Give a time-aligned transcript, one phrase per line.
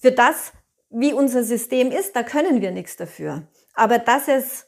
[0.00, 0.52] für das,
[0.90, 3.42] wie unser System ist, da können wir nichts dafür.
[3.74, 4.66] Aber dass es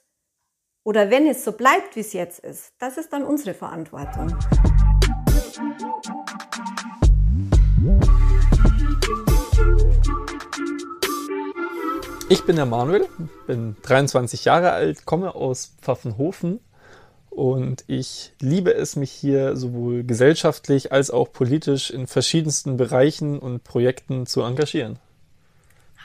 [0.82, 4.36] oder wenn es so bleibt, wie es jetzt ist, das ist dann unsere Verantwortung.
[12.28, 13.06] Ich bin der Manuel,
[13.46, 16.58] bin 23 Jahre alt, komme aus Pfaffenhofen
[17.28, 23.62] und ich liebe es, mich hier sowohl gesellschaftlich als auch politisch in verschiedensten Bereichen und
[23.62, 24.98] Projekten zu engagieren.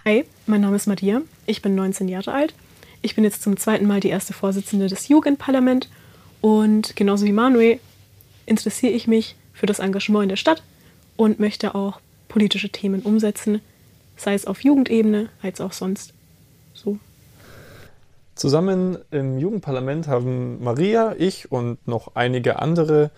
[0.07, 2.53] Hi, mein Name ist Maria, ich bin 19 Jahre alt.
[3.01, 5.87] Ich bin jetzt zum zweiten Mal die erste Vorsitzende des Jugendparlaments
[6.41, 7.79] und genauso wie Manuel
[8.45, 10.61] interessiere ich mich für das Engagement in der Stadt
[11.17, 13.61] und möchte auch politische Themen umsetzen,
[14.15, 16.13] sei es auf Jugendebene als auch sonst
[16.75, 16.99] so.
[18.35, 23.09] Zusammen im Jugendparlament haben Maria, ich und noch einige andere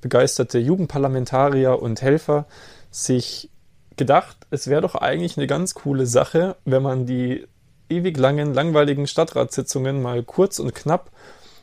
[0.00, 2.46] begeisterte Jugendparlamentarier und Helfer
[2.90, 3.50] sich
[3.98, 7.46] gedacht, es wäre doch eigentlich eine ganz coole Sache, wenn man die
[7.88, 11.10] ewig langen, langweiligen Stadtratssitzungen mal kurz und knapp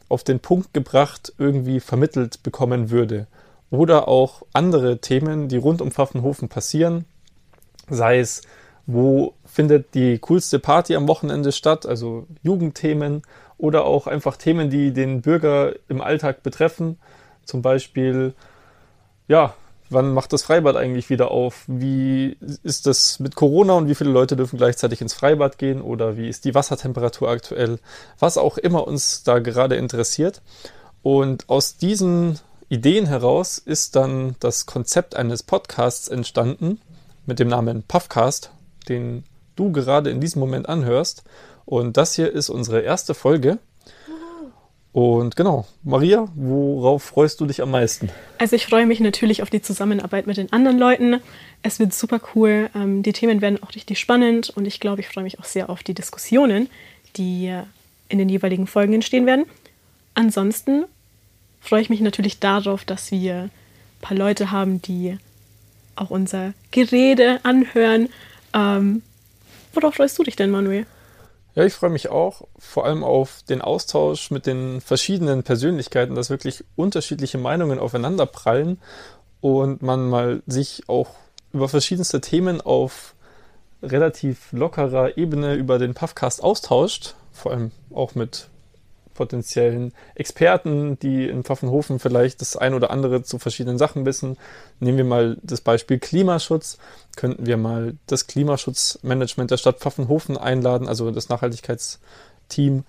[0.10, 3.28] auf den Punkt gebracht irgendwie vermittelt bekommen würde.
[3.70, 7.06] Oder auch andere Themen, die rund um Pfaffenhofen passieren,
[7.90, 8.42] sei es
[8.88, 13.22] wo findet die coolste Party am Wochenende statt, also Jugendthemen
[13.58, 16.98] oder auch einfach Themen, die den Bürger im Alltag betreffen.
[17.44, 18.34] Zum Beispiel,
[19.28, 19.54] ja,
[19.90, 21.64] wann macht das Freibad eigentlich wieder auf?
[21.68, 25.82] Wie ist das mit Corona und wie viele Leute dürfen gleichzeitig ins Freibad gehen?
[25.82, 27.80] Oder wie ist die Wassertemperatur aktuell?
[28.20, 30.42] Was auch immer uns da gerade interessiert.
[31.04, 36.82] Und aus diesen Ideen heraus ist dann das Konzept eines Podcasts entstanden
[37.26, 38.52] mit dem Namen Puffcast
[38.88, 39.24] den
[39.56, 41.24] du gerade in diesem Moment anhörst.
[41.66, 43.60] Und das hier ist unsere erste Folge.
[44.98, 48.10] Und genau, Maria, worauf freust du dich am meisten?
[48.40, 51.22] Also ich freue mich natürlich auf die Zusammenarbeit mit den anderen Leuten.
[51.62, 52.72] Es wird super cool.
[52.74, 55.70] Ähm, die Themen werden auch richtig spannend und ich glaube, ich freue mich auch sehr
[55.70, 56.68] auf die Diskussionen,
[57.16, 57.56] die
[58.10, 59.46] in den jeweiligen Folgen entstehen werden.
[60.16, 60.86] Ansonsten
[61.62, 63.52] freue ich mich natürlich darauf, dass wir ein
[64.02, 65.20] paar Leute haben, die
[65.96, 68.10] auch unser Gerede anhören
[68.54, 69.04] ähm,
[69.74, 70.88] worauf freust du dich denn, Manuel?
[71.58, 76.30] Ja, ich freue mich auch vor allem auf den Austausch mit den verschiedenen Persönlichkeiten, dass
[76.30, 78.80] wirklich unterschiedliche Meinungen aufeinander prallen
[79.42, 81.10] und man mal sich auch
[81.54, 83.16] über verschiedenste Themen auf
[83.82, 88.50] relativ lockerer Ebene über den Puffcast austauscht, vor allem auch mit
[89.18, 94.38] potenziellen Experten, die in Pfaffenhofen vielleicht das ein oder andere zu verschiedenen Sachen wissen.
[94.80, 96.78] Nehmen wir mal das Beispiel Klimaschutz.
[97.18, 102.86] Könnten wir mal das Klimaschutzmanagement der Stadt Pfaffenhofen einladen, also das Nachhaltigkeitsteam.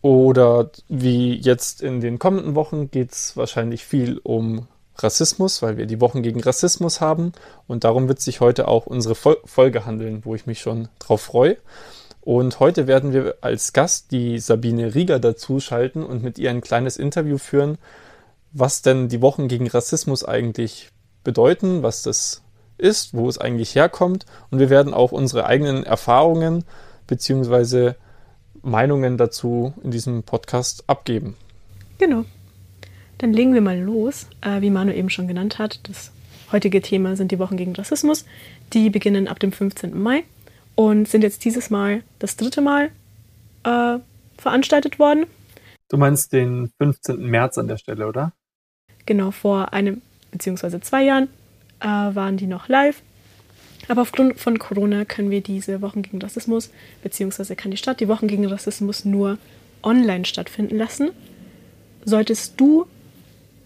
[0.00, 5.86] Oder wie jetzt in den kommenden Wochen geht es wahrscheinlich viel um Rassismus, weil wir
[5.86, 7.32] die Wochen gegen Rassismus haben.
[7.66, 11.56] Und darum wird sich heute auch unsere Folge handeln, wo ich mich schon drauf freue.
[12.28, 16.98] Und heute werden wir als Gast die Sabine Rieger dazuschalten und mit ihr ein kleines
[16.98, 17.78] Interview führen,
[18.52, 20.90] was denn die Wochen gegen Rassismus eigentlich
[21.24, 22.42] bedeuten, was das
[22.76, 24.26] ist, wo es eigentlich herkommt.
[24.50, 26.64] Und wir werden auch unsere eigenen Erfahrungen
[27.06, 27.94] bzw.
[28.60, 31.34] Meinungen dazu in diesem Podcast abgeben.
[31.96, 32.26] Genau.
[33.16, 34.26] Dann legen wir mal los.
[34.42, 36.12] Äh, wie Manu eben schon genannt hat, das
[36.52, 38.26] heutige Thema sind die Wochen gegen Rassismus.
[38.74, 39.98] Die beginnen ab dem 15.
[39.98, 40.24] Mai
[40.78, 42.92] und sind jetzt dieses Mal das dritte Mal
[43.64, 43.98] äh,
[44.36, 45.26] veranstaltet worden.
[45.88, 47.18] Du meinst den 15.
[47.28, 48.32] März an der Stelle, oder?
[49.04, 50.78] Genau, vor einem bzw.
[50.78, 51.24] zwei Jahren
[51.80, 53.02] äh, waren die noch live.
[53.88, 56.70] Aber aufgrund von Corona können wir diese Wochen gegen Rassismus,
[57.02, 59.36] beziehungsweise kann die Stadt die Wochen gegen Rassismus nur
[59.82, 61.10] online stattfinden lassen.
[62.04, 62.86] Solltest du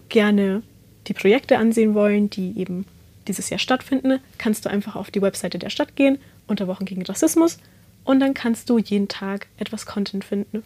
[0.09, 0.63] gerne
[1.05, 2.85] die Projekte ansehen wollen, die eben
[3.27, 7.05] dieses Jahr stattfinden, kannst du einfach auf die Webseite der Stadt gehen unter Wochen gegen
[7.05, 7.57] Rassismus
[8.03, 10.63] und dann kannst du jeden Tag etwas Content finden.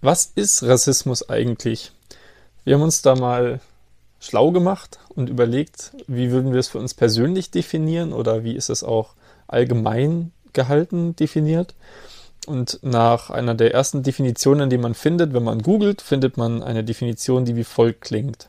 [0.00, 1.92] Was ist Rassismus eigentlich?
[2.64, 3.60] Wir haben uns da mal
[4.20, 8.70] schlau gemacht und überlegt, wie würden wir es für uns persönlich definieren oder wie ist
[8.70, 9.14] es auch
[9.46, 11.74] allgemein gehalten definiert.
[12.46, 16.84] Und nach einer der ersten Definitionen, die man findet, wenn man googelt, findet man eine
[16.84, 18.48] Definition, die wie folgt klingt.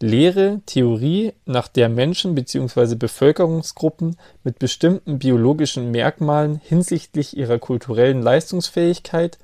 [0.00, 2.96] Lehre, Theorie, nach der Menschen bzw.
[2.96, 9.38] Bevölkerungsgruppen mit bestimmten biologischen Merkmalen hinsichtlich ihrer kulturellen Leistungsfähigkeit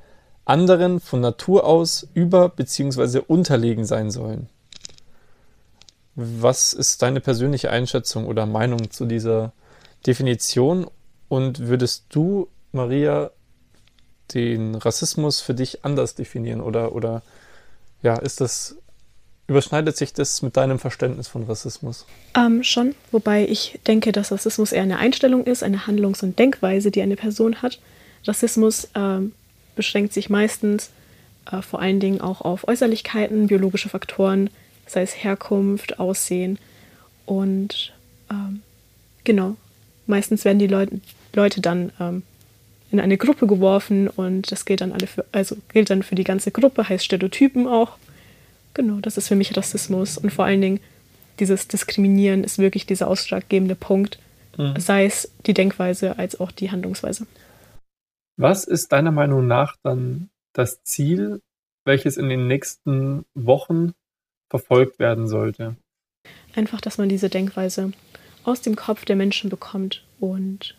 [0.44, 3.20] anderen von Natur aus über bzw.
[3.26, 4.49] unterlegen sein sollen.
[6.17, 9.53] Was ist deine persönliche Einschätzung oder Meinung zu dieser
[10.06, 10.87] Definition?
[11.29, 13.31] Und würdest du, Maria,
[14.35, 17.23] den Rassismus für dich anders definieren oder, oder
[18.03, 18.76] ja, ist das
[19.50, 22.06] Überschneidet sich das mit deinem Verständnis von Rassismus?
[22.37, 26.93] Ähm, schon, wobei ich denke, dass Rassismus eher eine Einstellung ist, eine Handlungs- und Denkweise,
[26.93, 27.81] die eine Person hat.
[28.29, 29.32] Rassismus ähm,
[29.75, 30.91] beschränkt sich meistens
[31.50, 34.50] äh, vor allen Dingen auch auf Äußerlichkeiten, biologische Faktoren,
[34.87, 36.61] sei es Herkunft, Aussehen
[37.26, 37.93] und
[38.31, 38.62] ähm,
[39.25, 39.56] genau,
[40.06, 41.00] meistens werden die Leute,
[41.32, 42.23] Leute dann ähm,
[42.93, 46.23] in eine Gruppe geworfen und das gilt dann alle für, also gilt dann für die
[46.23, 47.99] ganze Gruppe, heißt Stereotypen auch.
[48.75, 50.81] Genau, das ist für mich Rassismus und vor allen Dingen
[51.38, 54.19] dieses Diskriminieren ist wirklich dieser ausschlaggebende Punkt,
[54.56, 54.78] mhm.
[54.78, 57.26] sei es die Denkweise als auch die Handlungsweise.
[58.37, 61.40] Was ist deiner Meinung nach dann das Ziel,
[61.84, 63.93] welches in den nächsten Wochen
[64.49, 65.76] verfolgt werden sollte?
[66.55, 67.93] Einfach, dass man diese Denkweise
[68.44, 70.76] aus dem Kopf der Menschen bekommt und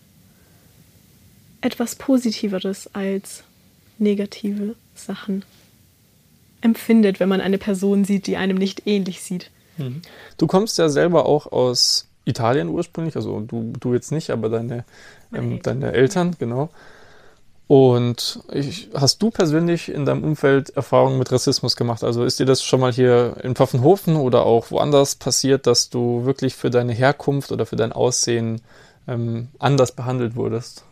[1.62, 3.44] etwas Positiveres als
[3.98, 5.46] negative Sachen
[6.62, 9.52] empfindet, wenn man eine Person sieht, die einem nicht ähnlich sieht.
[9.78, 10.02] Mhm.
[10.38, 14.86] Du kommst ja selber auch aus Italien ursprünglich, also du, du jetzt nicht, aber deine,
[15.34, 15.62] ähm, Eltern.
[15.64, 16.70] deine Eltern, genau.
[17.68, 22.04] Und ich, hast du persönlich in deinem Umfeld Erfahrungen mit Rassismus gemacht?
[22.04, 26.26] Also ist dir das schon mal hier in Pfaffenhofen oder auch woanders passiert, dass du
[26.26, 28.60] wirklich für deine Herkunft oder für dein Aussehen
[29.08, 30.84] ähm, anders behandelt wurdest?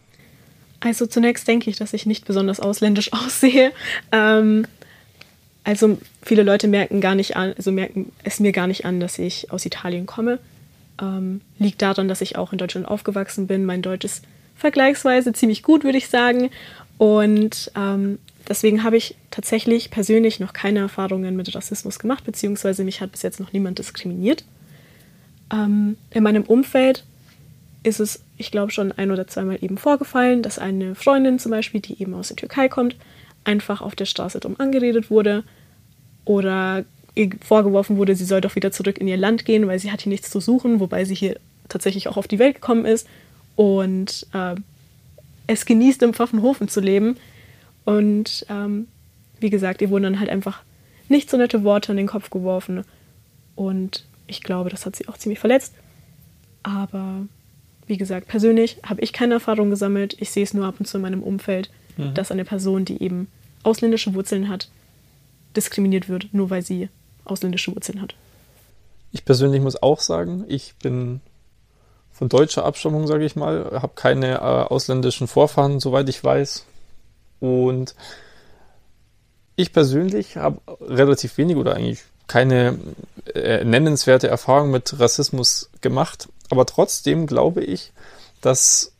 [0.79, 3.73] Also zunächst denke ich, dass ich nicht besonders ausländisch aussehe.
[4.13, 4.65] Ähm,
[5.63, 9.19] also viele Leute merken gar nicht an, also merken es mir gar nicht an, dass
[9.19, 10.39] ich aus Italien komme.
[11.01, 13.65] Ähm, liegt daran, dass ich auch in Deutschland aufgewachsen bin.
[13.65, 14.23] Mein Deutsch ist
[14.55, 16.49] vergleichsweise ziemlich gut, würde ich sagen.
[16.97, 22.99] Und ähm, deswegen habe ich tatsächlich persönlich noch keine Erfahrungen mit Rassismus gemacht, beziehungsweise mich
[22.99, 24.43] hat bis jetzt noch niemand diskriminiert.
[25.51, 27.05] Ähm, in meinem Umfeld
[27.83, 31.79] ist es, ich glaube, schon ein oder zweimal eben vorgefallen, dass eine Freundin zum Beispiel,
[31.79, 32.95] die eben aus der Türkei kommt,
[33.43, 35.43] einfach auf der Straße dumm angeredet wurde
[36.25, 39.91] oder ihr vorgeworfen wurde, sie soll doch wieder zurück in ihr Land gehen, weil sie
[39.91, 43.07] hat hier nichts zu suchen, wobei sie hier tatsächlich auch auf die Welt gekommen ist
[43.55, 44.55] und äh,
[45.47, 47.17] es genießt, im Pfaffenhofen zu leben.
[47.83, 48.87] Und ähm,
[49.39, 50.61] wie gesagt, ihr wurden dann halt einfach
[51.07, 52.83] nicht so nette Worte in den Kopf geworfen.
[53.55, 55.73] Und ich glaube, das hat sie auch ziemlich verletzt.
[56.61, 57.25] Aber
[57.87, 60.15] wie gesagt, persönlich habe ich keine Erfahrung gesammelt.
[60.19, 62.13] Ich sehe es nur ab und zu in meinem Umfeld, mhm.
[62.13, 63.27] dass eine Person, die eben
[63.63, 64.69] ausländische Wurzeln hat,
[65.55, 66.89] diskriminiert wird, nur weil sie
[67.25, 68.15] ausländische Wurzeln hat.
[69.11, 71.21] Ich persönlich muss auch sagen, ich bin
[72.11, 76.65] von deutscher Abstammung, sage ich mal, habe keine äh, ausländischen Vorfahren, soweit ich weiß.
[77.39, 77.95] Und
[79.55, 82.77] ich persönlich habe relativ wenig oder eigentlich keine
[83.33, 86.29] äh, nennenswerte Erfahrung mit Rassismus gemacht.
[86.49, 87.91] Aber trotzdem glaube ich,
[88.41, 88.93] dass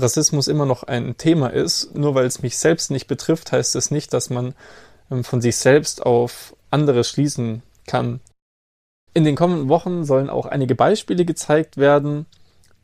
[0.00, 1.94] Rassismus immer noch ein Thema ist.
[1.94, 4.54] Nur weil es mich selbst nicht betrifft, heißt es das nicht, dass man
[5.10, 8.20] ähm, von sich selbst auf andere schließen kann.
[9.12, 12.26] In den kommenden Wochen sollen auch einige Beispiele gezeigt werden,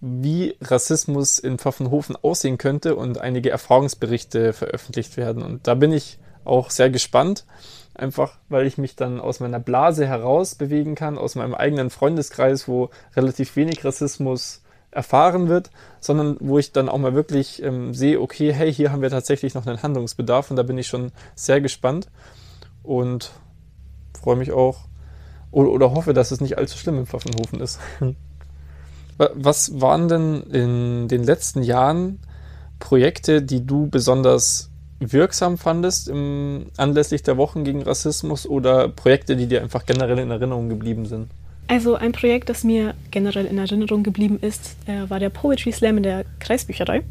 [0.01, 5.43] wie Rassismus in Pfaffenhofen aussehen könnte und einige Erfahrungsberichte veröffentlicht werden.
[5.43, 7.45] Und da bin ich auch sehr gespannt,
[7.95, 12.69] einfach weil ich mich dann aus meiner Blase heraus bewegen kann, aus meinem eigenen Freundeskreis,
[12.69, 14.63] wo relativ wenig Rassismus
[14.97, 15.71] erfahren wird,
[16.01, 19.55] sondern wo ich dann auch mal wirklich ähm, sehe, okay, hey, hier haben wir tatsächlich
[19.55, 22.09] noch einen Handlungsbedarf und da bin ich schon sehr gespannt
[22.83, 23.31] und
[24.21, 24.81] freue mich auch
[25.51, 27.79] oder, oder hoffe, dass es nicht allzu schlimm im Pfaffenhofen ist.
[29.19, 32.19] Was waren denn in den letzten Jahren
[32.79, 39.47] Projekte, die du besonders wirksam fandest im, anlässlich der Wochen gegen Rassismus oder Projekte, die
[39.47, 41.31] dir einfach generell in Erinnerung geblieben sind?
[41.69, 45.97] Also ein Projekt, das mir generell in Erinnerung geblieben ist, äh, war der Poetry Slam
[45.97, 47.03] in der Kreisbücherei.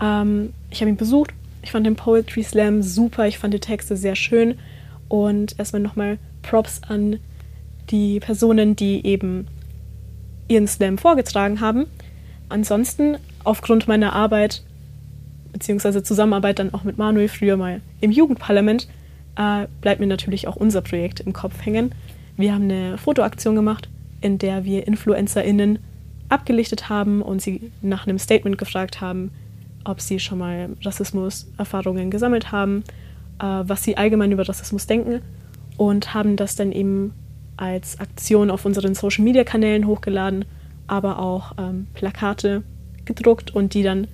[0.00, 1.32] Ähm, ich habe ihn besucht.
[1.62, 3.26] Ich fand den Poetry Slam super.
[3.26, 4.58] Ich fand die Texte sehr schön.
[5.08, 7.20] Und erstmal nochmal Props an
[7.90, 9.46] die Personen, die eben
[10.48, 11.86] ihren Slam vorgetragen haben.
[12.48, 14.62] Ansonsten, aufgrund meiner Arbeit
[15.52, 18.88] beziehungsweise Zusammenarbeit dann auch mit Manuel früher mal im Jugendparlament,
[19.36, 21.92] äh, bleibt mir natürlich auch unser Projekt im Kopf hängen.
[22.36, 23.88] Wir haben eine Fotoaktion gemacht,
[24.20, 25.78] in der wir InfluencerInnen
[26.28, 29.30] abgelichtet haben und sie nach einem Statement gefragt haben,
[29.84, 32.82] ob sie schon mal Rassismus-Erfahrungen gesammelt haben,
[33.38, 35.22] äh, was sie allgemein über Rassismus denken
[35.76, 37.12] und haben das dann eben
[37.56, 40.44] als Aktion auf unseren Social-Media-Kanälen hochgeladen,
[40.86, 42.62] aber auch ähm, Plakate
[43.04, 44.08] gedruckt und die dann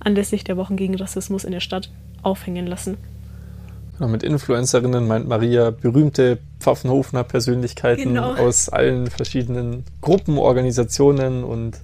[0.00, 1.90] anlässlich der Wochen gegen Rassismus in der Stadt
[2.22, 2.96] aufhängen lassen.
[4.00, 8.32] Genau, mit Influencerinnen meint Maria berühmte Pfaffenhofener Persönlichkeiten genau.
[8.32, 11.76] aus allen verschiedenen Gruppen, Organisationen und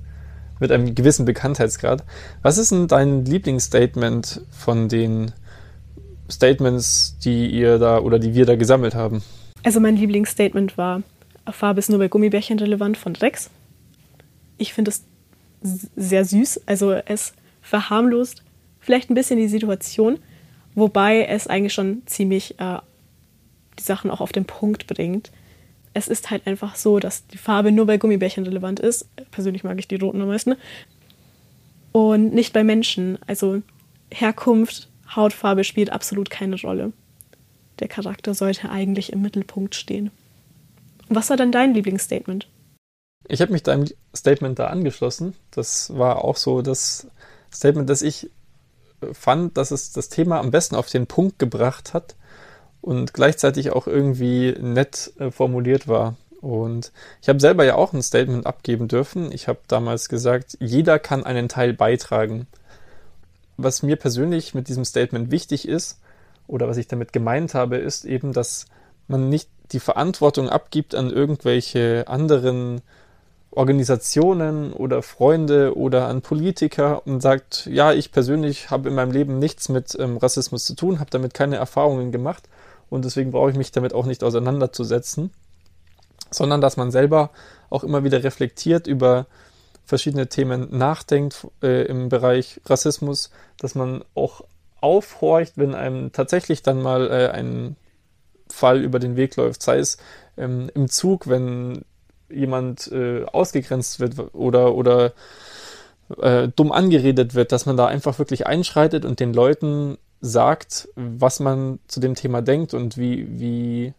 [0.58, 2.04] mit einem gewissen Bekanntheitsgrad.
[2.40, 5.32] Was ist denn dein Lieblingsstatement von den
[6.30, 9.22] Statements, die ihr da oder die wir da gesammelt haben?
[9.62, 11.02] Also mein Lieblingsstatement war,
[11.50, 13.50] Farbe ist nur bei Gummibärchen relevant von Rex.
[14.56, 15.04] Ich finde es
[15.96, 16.62] sehr süß.
[16.64, 18.42] Also es verharmlost
[18.80, 20.18] vielleicht ein bisschen die Situation,
[20.76, 22.78] wobei es eigentlich schon ziemlich äh,
[23.78, 25.32] die Sachen auch auf den Punkt bringt.
[25.92, 29.08] Es ist halt einfach so, dass die Farbe nur bei Gummibärchen relevant ist.
[29.32, 30.54] Persönlich mag ich die roten am meisten.
[31.90, 33.18] Und nicht bei Menschen.
[33.26, 33.62] Also
[34.12, 36.92] Herkunft, Hautfarbe spielt absolut keine Rolle.
[37.80, 40.10] Der Charakter sollte eigentlich im Mittelpunkt stehen.
[41.08, 42.48] Was war dann dein Lieblingsstatement?
[43.28, 45.34] Ich habe mich deinem Statement da angeschlossen.
[45.50, 47.08] Das war auch so das
[47.52, 48.30] Statement, das ich
[49.12, 52.16] fand, dass es das Thema am besten auf den Punkt gebracht hat
[52.80, 56.16] und gleichzeitig auch irgendwie nett äh, formuliert war.
[56.40, 59.32] Und ich habe selber ja auch ein Statement abgeben dürfen.
[59.32, 62.46] Ich habe damals gesagt, jeder kann einen Teil beitragen.
[63.56, 65.98] Was mir persönlich mit diesem Statement wichtig ist,
[66.46, 68.66] oder was ich damit gemeint habe, ist eben, dass
[69.08, 72.82] man nicht die Verantwortung abgibt an irgendwelche anderen
[73.56, 79.38] Organisationen oder Freunde oder an Politiker und sagt, ja, ich persönlich habe in meinem Leben
[79.38, 82.48] nichts mit ähm, Rassismus zu tun, habe damit keine Erfahrungen gemacht
[82.90, 85.30] und deswegen brauche ich mich damit auch nicht auseinanderzusetzen,
[86.30, 87.30] sondern dass man selber
[87.70, 89.26] auch immer wieder reflektiert über
[89.86, 94.42] verschiedene Themen nachdenkt äh, im Bereich Rassismus, dass man auch
[94.82, 97.76] aufhorcht, wenn einem tatsächlich dann mal äh, ein
[98.48, 99.96] Fall über den Weg läuft, sei es
[100.36, 101.84] ähm, im Zug, wenn
[102.28, 105.12] jemand äh, ausgegrenzt wird oder, oder
[106.20, 111.40] äh, dumm angeredet wird, dass man da einfach wirklich einschreitet und den Leuten sagt, was
[111.40, 113.94] man zu dem Thema denkt und wie, wie,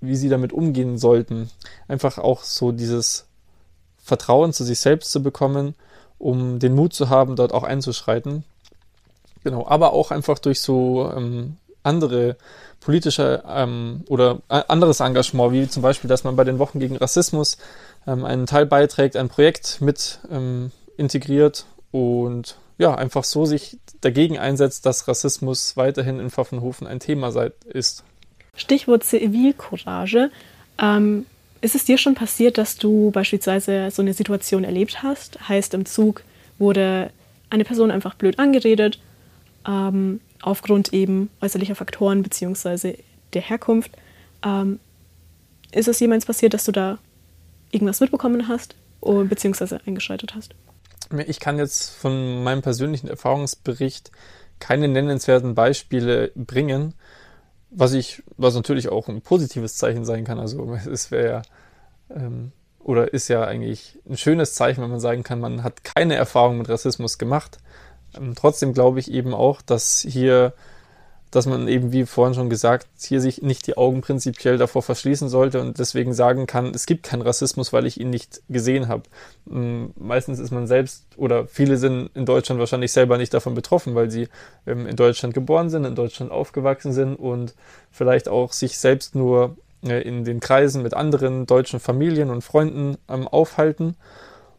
[0.00, 1.50] wie sie damit umgehen sollten.
[1.88, 3.26] Einfach auch so dieses
[3.98, 5.74] Vertrauen zu sich selbst zu bekommen,
[6.18, 8.44] um den Mut zu haben, dort auch einzuschreiten.
[9.42, 12.36] Genau, aber auch einfach durch so ähm, andere
[12.86, 17.58] politische ähm, oder anderes Engagement, wie zum Beispiel, dass man bei den Wochen gegen Rassismus
[18.06, 24.38] ähm, einen Teil beiträgt, ein Projekt mit ähm, integriert und ja, einfach so sich dagegen
[24.38, 28.04] einsetzt, dass Rassismus weiterhin in Pfaffenhofen ein Thema sei, ist.
[28.54, 30.30] Stichwort Zivilcourage.
[30.80, 31.26] Ähm,
[31.62, 35.48] ist es dir schon passiert, dass du beispielsweise so eine Situation erlebt hast?
[35.48, 36.22] Heißt, im Zug
[36.60, 37.10] wurde
[37.50, 39.00] eine Person einfach blöd angeredet
[39.66, 42.98] ähm, aufgrund eben äußerlicher Faktoren bzw.
[43.32, 43.92] der Herkunft.
[44.44, 44.80] Ähm,
[45.72, 46.98] ist es jemals passiert, dass du da
[47.70, 49.78] irgendwas mitbekommen hast bzw.
[49.86, 50.54] eingeschaltet hast?
[51.26, 54.10] Ich kann jetzt von meinem persönlichen Erfahrungsbericht
[54.58, 56.94] keine nennenswerten Beispiele bringen,
[57.70, 60.38] was ich, was natürlich auch ein positives Zeichen sein kann.
[60.38, 61.42] Also es wäre
[62.10, 62.52] ähm,
[62.86, 66.58] oder ist ja eigentlich ein schönes Zeichen, wenn man sagen kann, man hat keine Erfahrung
[66.58, 67.58] mit Rassismus gemacht.
[68.16, 70.52] Ähm, trotzdem glaube ich eben auch, dass hier,
[71.30, 75.28] dass man eben, wie vorhin schon gesagt, hier sich nicht die Augen prinzipiell davor verschließen
[75.28, 79.02] sollte und deswegen sagen kann, es gibt keinen Rassismus, weil ich ihn nicht gesehen habe.
[79.50, 83.94] Ähm, meistens ist man selbst oder viele sind in Deutschland wahrscheinlich selber nicht davon betroffen,
[83.94, 84.28] weil sie
[84.66, 87.54] ähm, in Deutschland geboren sind, in Deutschland aufgewachsen sind und
[87.90, 92.96] vielleicht auch sich selbst nur äh, in den Kreisen mit anderen deutschen Familien und Freunden
[93.06, 93.96] aufhalten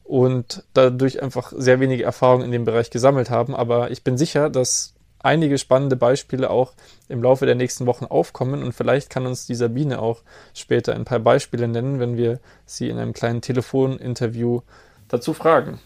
[0.07, 3.53] und dadurch einfach sehr wenige Erfahrungen in dem Bereich gesammelt haben.
[3.53, 6.73] Aber ich bin sicher, dass einige spannende Beispiele auch
[7.09, 10.21] im Laufe der nächsten Wochen aufkommen und vielleicht kann uns die Sabine auch
[10.53, 14.61] später ein paar Beispiele nennen, wenn wir sie in einem kleinen Telefoninterview
[15.09, 15.79] dazu fragen.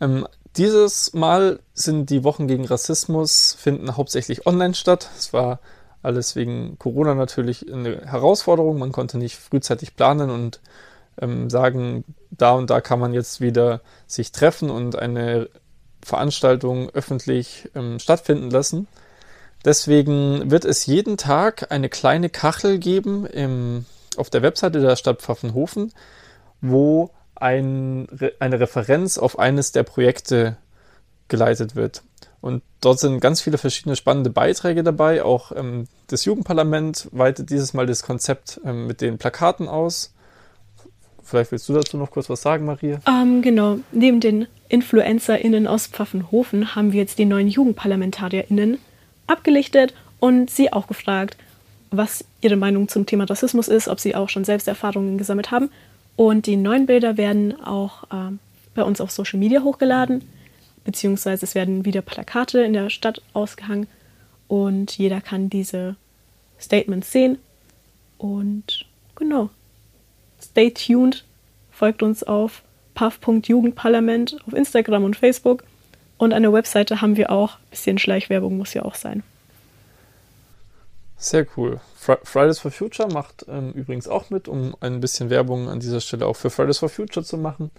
[0.00, 0.26] Ähm,
[0.56, 5.08] dieses Mal sind die Wochen gegen Rassismus finden hauptsächlich online statt.
[5.16, 5.60] Es war
[6.02, 8.78] alles wegen Corona natürlich eine Herausforderung.
[8.78, 10.60] Man konnte nicht frühzeitig planen und
[11.20, 15.48] ähm, sagen, da und da kann man jetzt wieder sich treffen und eine
[16.02, 18.88] Veranstaltung öffentlich ähm, stattfinden lassen.
[19.64, 25.22] Deswegen wird es jeden Tag eine kleine Kachel geben im, auf der Webseite der Stadt
[25.22, 25.92] Pfaffenhofen,
[26.60, 30.56] wo ein, eine Referenz auf eines der Projekte
[31.28, 32.02] geleitet wird.
[32.40, 35.22] Und dort sind ganz viele verschiedene spannende Beiträge dabei.
[35.22, 40.13] Auch ähm, das Jugendparlament weitet dieses Mal das Konzept ähm, mit den Plakaten aus.
[41.24, 43.00] Vielleicht willst du dazu noch kurz was sagen, Maria?
[43.08, 43.78] Ähm, genau.
[43.92, 48.78] Neben den InfluencerInnen aus Pfaffenhofen haben wir jetzt die neuen JugendparlamentarierInnen
[49.26, 51.36] abgelichtet und sie auch gefragt,
[51.90, 55.70] was ihre Meinung zum Thema Rassismus ist, ob sie auch schon selbst Erfahrungen gesammelt haben.
[56.16, 58.32] Und die neuen Bilder werden auch äh,
[58.74, 60.22] bei uns auf Social Media hochgeladen,
[60.84, 63.86] beziehungsweise es werden wieder Plakate in der Stadt ausgehangen
[64.48, 65.96] und jeder kann diese
[66.60, 67.38] Statements sehen.
[68.18, 69.50] Und genau,
[70.50, 71.24] stay tuned,
[71.70, 72.62] folgt uns auf
[72.94, 75.64] puff.jugendparlament auf Instagram und Facebook.
[76.16, 77.56] Und eine Webseite haben wir auch.
[77.56, 79.22] Ein bisschen Schleichwerbung muss ja auch sein.
[81.16, 81.80] Sehr cool.
[81.96, 86.26] Fridays for Future macht ähm, übrigens auch mit, um ein bisschen Werbung an dieser Stelle
[86.26, 87.70] auch für Fridays for Future zu machen.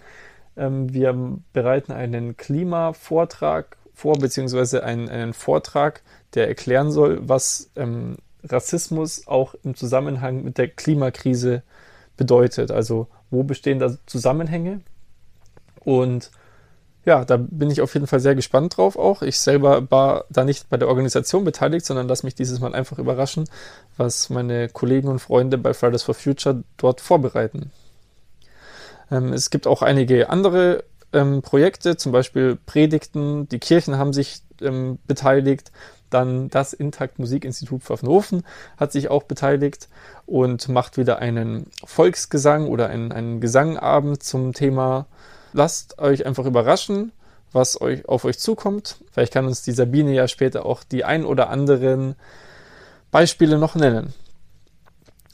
[0.56, 1.16] Ähm, wir
[1.52, 6.02] bereiten einen Klimavortrag vor, beziehungsweise einen, einen Vortrag,
[6.34, 11.62] der erklären soll, was ähm, Rassismus auch im Zusammenhang mit der Klimakrise
[12.16, 12.70] bedeutet.
[12.70, 14.80] Also wo bestehen da Zusammenhänge?
[15.84, 16.30] Und
[17.04, 19.22] ja, da bin ich auf jeden Fall sehr gespannt drauf auch.
[19.22, 22.98] Ich selber war da nicht bei der Organisation beteiligt, sondern lass mich dieses Mal einfach
[22.98, 23.44] überraschen,
[23.96, 27.70] was meine Kollegen und Freunde bei Fridays for Future dort vorbereiten.
[29.10, 30.82] Ähm, es gibt auch einige andere
[31.12, 33.48] ähm, Projekte, zum Beispiel Predigten.
[33.48, 35.70] Die Kirchen haben sich ähm, beteiligt.
[36.10, 38.44] Dann das Intakt Musikinstitut Pfaffenhofen
[38.76, 39.88] hat sich auch beteiligt
[40.24, 45.06] und macht wieder einen Volksgesang oder einen, einen Gesangabend zum Thema.
[45.52, 47.12] Lasst euch einfach überraschen,
[47.52, 48.98] was euch auf euch zukommt.
[49.10, 52.14] Vielleicht kann uns die Sabine ja später auch die ein oder anderen
[53.10, 54.12] Beispiele noch nennen.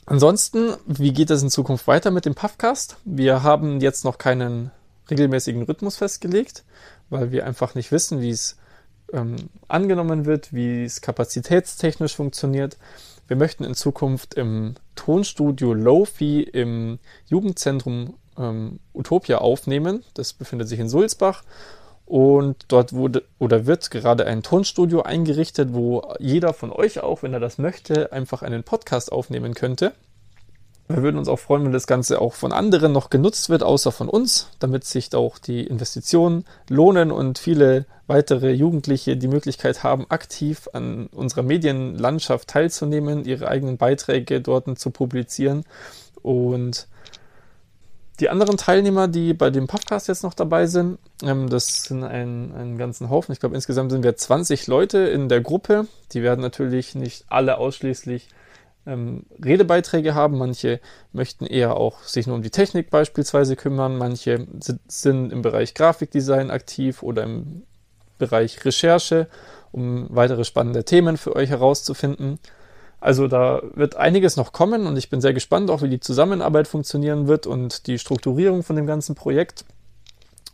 [0.05, 2.97] Ansonsten, wie geht es in Zukunft weiter mit dem Puffcast?
[3.05, 4.71] Wir haben jetzt noch keinen
[5.09, 6.63] regelmäßigen Rhythmus festgelegt,
[7.09, 8.57] weil wir einfach nicht wissen, wie es
[9.13, 9.35] ähm,
[9.67, 12.77] angenommen wird, wie es kapazitätstechnisch funktioniert.
[13.27, 20.03] Wir möchten in Zukunft im Tonstudio Lofi im Jugendzentrum ähm, Utopia aufnehmen.
[20.13, 21.43] Das befindet sich in Sulzbach.
[22.05, 27.33] Und dort wurde oder wird gerade ein Tonstudio eingerichtet, wo jeder von euch auch, wenn
[27.33, 29.93] er das möchte, einfach einen Podcast aufnehmen könnte.
[30.89, 33.91] Wir würden uns auch freuen, wenn das Ganze auch von anderen noch genutzt wird, außer
[33.91, 40.05] von uns, damit sich auch die Investitionen lohnen und viele weitere Jugendliche die Möglichkeit haben,
[40.09, 45.63] aktiv an unserer Medienlandschaft teilzunehmen, ihre eigenen Beiträge dort zu publizieren.
[46.21, 46.87] Und
[48.19, 52.53] die anderen Teilnehmer, die bei dem Podcast jetzt noch dabei sind, ähm, das sind ein,
[52.53, 53.31] einen ganzen Haufen.
[53.31, 55.87] Ich glaube, insgesamt sind wir 20 Leute in der Gruppe.
[56.11, 58.27] Die werden natürlich nicht alle ausschließlich
[58.85, 60.37] ähm, Redebeiträge haben.
[60.37, 60.79] Manche
[61.11, 63.97] möchten eher auch sich nur um die Technik beispielsweise kümmern.
[63.97, 64.47] Manche
[64.87, 67.63] sind im Bereich Grafikdesign aktiv oder im
[68.17, 69.27] Bereich Recherche,
[69.71, 72.39] um weitere spannende Themen für euch herauszufinden.
[72.99, 76.69] Also da wird einiges noch kommen und ich bin sehr gespannt, auch wie die Zusammenarbeit
[76.69, 79.65] funktionieren wird und die Strukturierung von dem ganzen Projekt.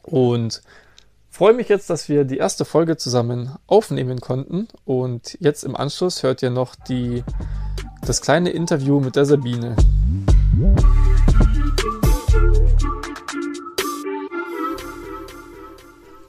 [0.02, 0.64] Und
[1.30, 4.68] freue mich jetzt, dass wir die erste Folge zusammen aufnehmen konnten.
[4.84, 7.24] Und jetzt im Anschluss hört ihr noch die
[8.06, 9.76] das kleine Interview mit der Sabine.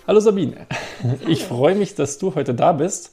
[0.06, 0.66] Hallo Sabine,
[1.28, 3.12] ich freue mich, dass du heute da bist.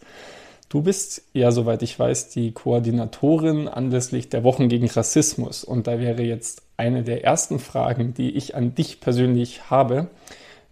[0.69, 5.63] Du bist ja, soweit ich weiß, die Koordinatorin anlässlich der Wochen gegen Rassismus.
[5.63, 10.07] Und da wäre jetzt eine der ersten Fragen, die ich an dich persönlich habe.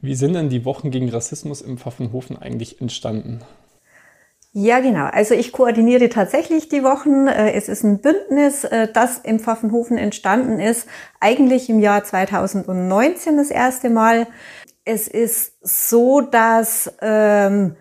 [0.02, 3.40] Wie sind denn die Wochen gegen Rassismus im Pfaffenhofen eigentlich entstanden?
[4.58, 5.08] Ja, genau.
[5.12, 7.28] Also ich koordiniere tatsächlich die Wochen.
[7.28, 10.88] Äh, es ist ein Bündnis, äh, das im Pfaffenhofen entstanden ist,
[11.20, 14.28] eigentlich im Jahr 2019 das erste Mal.
[14.86, 17.76] Es ist so, dass ähm,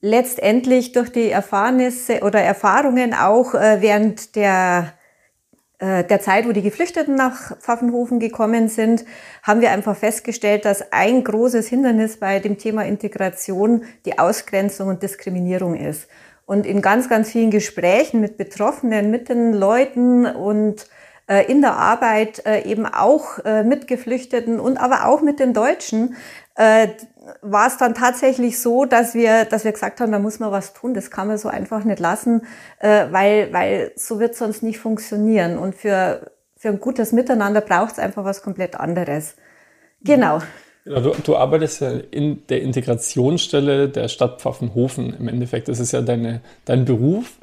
[0.00, 4.94] letztendlich durch die Erfahrnisse oder Erfahrungen auch äh, während der
[5.78, 9.04] der Zeit, wo die Geflüchteten nach Pfaffenhofen gekommen sind,
[9.42, 15.02] haben wir einfach festgestellt, dass ein großes Hindernis bei dem Thema Integration die Ausgrenzung und
[15.02, 16.08] Diskriminierung ist.
[16.46, 21.05] Und in ganz, ganz vielen Gesprächen mit Betroffenen, mit den Leuten und äh,
[21.48, 26.16] in der Arbeit äh, eben auch mit Geflüchteten und aber auch mit den Deutschen
[27.42, 30.72] war es dann tatsächlich so, dass wir, dass wir gesagt haben, da muss man was
[30.72, 30.94] tun.
[30.94, 32.46] Das kann man so einfach nicht lassen,
[32.78, 35.58] äh, weil, weil so wird sonst nicht funktionieren.
[35.58, 39.34] Und für, für ein gutes Miteinander braucht es einfach was komplett anderes.
[40.02, 40.40] Genau.
[40.86, 45.16] Genau, du, du, arbeitest ja in der Integrationsstelle der Stadt Pfaffenhofen.
[45.18, 47.38] Im Endeffekt das ist ja deine, dein Beruf.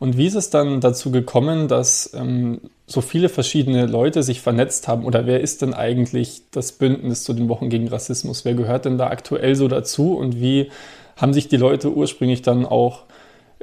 [0.00, 4.88] Und wie ist es dann dazu gekommen, dass ähm, so viele verschiedene Leute sich vernetzt
[4.88, 5.04] haben?
[5.04, 8.44] Oder wer ist denn eigentlich das Bündnis zu den Wochen gegen Rassismus?
[8.44, 10.16] Wer gehört denn da aktuell so dazu?
[10.16, 10.68] Und wie
[11.16, 13.04] haben sich die Leute ursprünglich dann auch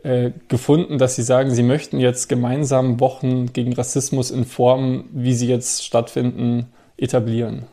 [0.01, 5.33] äh, gefunden, dass sie sagen, sie möchten jetzt gemeinsam Wochen gegen Rassismus in Form, wie
[5.33, 7.63] sie jetzt stattfinden, etablieren?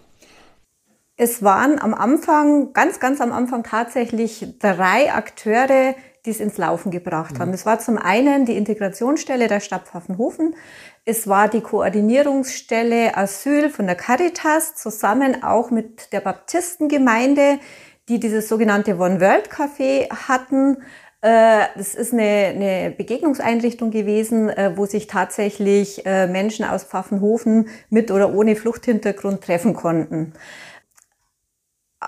[1.24, 5.94] Es waren am Anfang, ganz, ganz am Anfang tatsächlich drei Akteure,
[6.26, 7.50] die es ins Laufen gebracht haben.
[7.50, 7.54] Mhm.
[7.54, 10.56] Es war zum einen die Integrationsstelle der Stadt Pfaffenhofen.
[11.04, 17.60] Es war die Koordinierungsstelle Asyl von der Caritas zusammen auch mit der Baptistengemeinde,
[18.08, 20.78] die dieses sogenannte One World Café hatten.
[21.20, 27.68] Äh, das ist eine, eine Begegnungseinrichtung gewesen, äh, wo sich tatsächlich äh, Menschen aus Pfaffenhofen
[27.90, 30.32] mit oder ohne Fluchthintergrund treffen konnten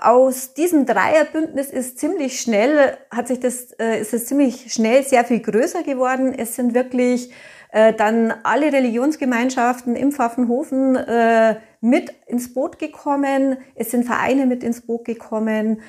[0.01, 5.23] aus diesem Dreierbündnis ist ziemlich schnell, hat sich das, äh, ist es ziemlich schnell sehr
[5.23, 6.33] viel größer geworden.
[6.37, 7.31] Es sind wirklich
[7.71, 13.57] äh, dann alle Religionsgemeinschaften im Pfaffenhofen äh, mit ins Boot gekommen.
[13.75, 15.81] Es sind Vereine mit ins Boot gekommen.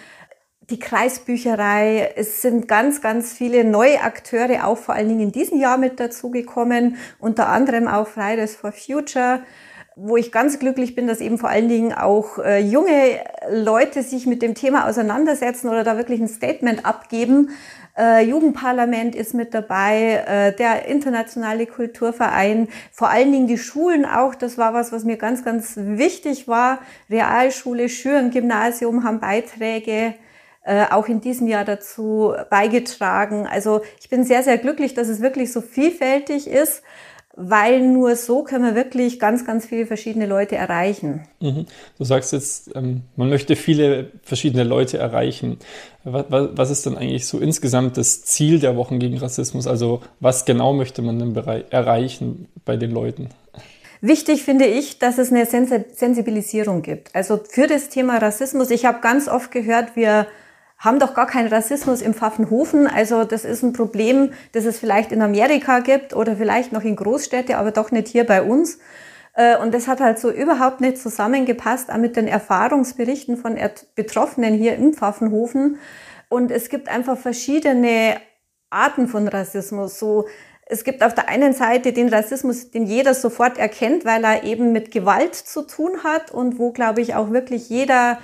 [0.69, 2.13] Die Kreisbücherei.
[2.17, 6.01] Es sind ganz, ganz viele neue Akteure auch vor allen Dingen in diesem Jahr mit
[6.01, 6.97] dazugekommen.
[7.19, 9.41] Unter anderem auch Fridays for Future
[9.99, 13.19] wo ich ganz glücklich bin, dass eben vor allen Dingen auch äh, junge
[13.51, 17.49] Leute sich mit dem Thema auseinandersetzen oder da wirklich ein Statement abgeben.
[17.97, 24.35] Äh, Jugendparlament ist mit dabei, äh, der internationale Kulturverein, vor allen Dingen die Schulen auch.
[24.35, 26.81] Das war was, was mir ganz, ganz wichtig war.
[27.09, 30.13] Realschule, Schüren, Gymnasium haben Beiträge
[30.65, 33.47] äh, auch in diesem Jahr dazu beigetragen.
[33.51, 36.83] Also ich bin sehr, sehr glücklich, dass es wirklich so vielfältig ist
[37.37, 41.29] weil nur so können wir wirklich ganz, ganz viele verschiedene Leute erreichen.
[41.41, 41.67] Mhm.
[41.99, 45.59] Du sagst jetzt, ähm, man möchte viele verschiedene Leute erreichen.
[46.03, 49.67] Was, was, ist denn eigentlich so insgesamt das Ziel der Wochen gegen Rassismus?
[49.67, 51.37] Also was genau möchte man denn
[51.71, 53.29] erreichen bei den Leuten?
[54.01, 57.15] Wichtig finde ich, dass es eine Sensibilisierung gibt.
[57.15, 58.71] Also für das Thema Rassismus.
[58.71, 60.27] Ich habe ganz oft gehört, wir
[60.79, 62.87] haben doch gar keinen Rassismus im Pfaffenhofen.
[62.87, 66.97] Also das ist ein Problem, das es vielleicht in Amerika gibt oder vielleicht noch in
[66.97, 68.79] Großstädte, aber doch nicht hier bei uns.
[69.35, 73.59] Äh, und das hat halt so überhaupt nicht zusammengepasst, auch mit den Erfahrungsberichten von
[73.95, 75.79] Betroffenen hier im Pfaffenhofen.
[76.29, 78.17] Und es gibt einfach verschiedene
[78.71, 79.99] Arten von Rassismus.
[79.99, 80.27] So,
[80.67, 84.73] es gibt auf der einen Seite den Rassismus, den jeder sofort erkennt, weil er eben
[84.73, 88.19] mit Gewalt zu tun hat und wo, glaube ich, auch wirklich jeder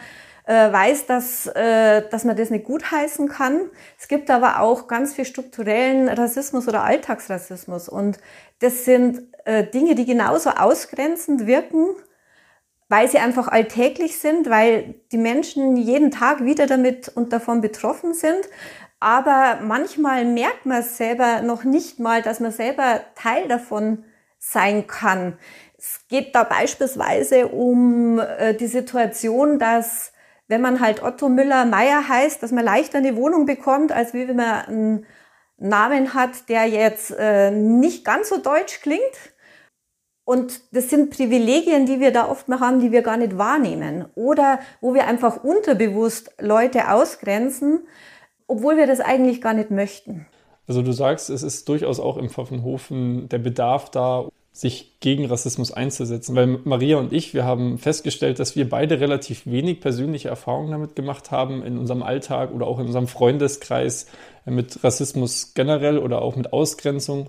[0.45, 3.71] äh, weiß, dass, äh, dass man das nicht gutheißen kann.
[3.99, 7.89] Es gibt aber auch ganz viel strukturellen Rassismus oder Alltagsrassismus.
[7.89, 8.19] Und
[8.59, 11.89] das sind äh, Dinge, die genauso ausgrenzend wirken,
[12.89, 18.13] weil sie einfach alltäglich sind, weil die Menschen jeden Tag wieder damit und davon betroffen
[18.13, 18.49] sind.
[19.01, 24.05] Aber manchmal merkt man selber noch nicht mal, dass man selber Teil davon
[24.39, 25.39] sein kann.
[25.79, 30.12] Es geht da beispielsweise um äh, die Situation, dass
[30.53, 34.29] wenn man halt Otto Müller Meier heißt, dass man leichter eine Wohnung bekommt, als wie
[34.29, 35.07] wenn man einen
[35.57, 39.01] Namen hat, der jetzt äh, nicht ganz so deutsch klingt.
[40.25, 44.05] Und das sind Privilegien, die wir da oft mal haben, die wir gar nicht wahrnehmen.
[44.15, 47.87] Oder wo wir einfach unterbewusst Leute ausgrenzen,
[48.47, 50.27] obwohl wir das eigentlich gar nicht möchten.
[50.69, 54.29] Also du sagst, es ist durchaus auch im Pfaffenhofen der Bedarf da,
[54.63, 56.37] sich gegen Rassismus einzusetzen.
[56.37, 60.95] Weil Maria und ich, wir haben festgestellt, dass wir beide relativ wenig persönliche Erfahrungen damit
[60.95, 64.07] gemacht haben in unserem Alltag oder auch in unserem Freundeskreis
[64.47, 67.29] äh, mit Rassismus generell oder auch mit Ausgrenzung.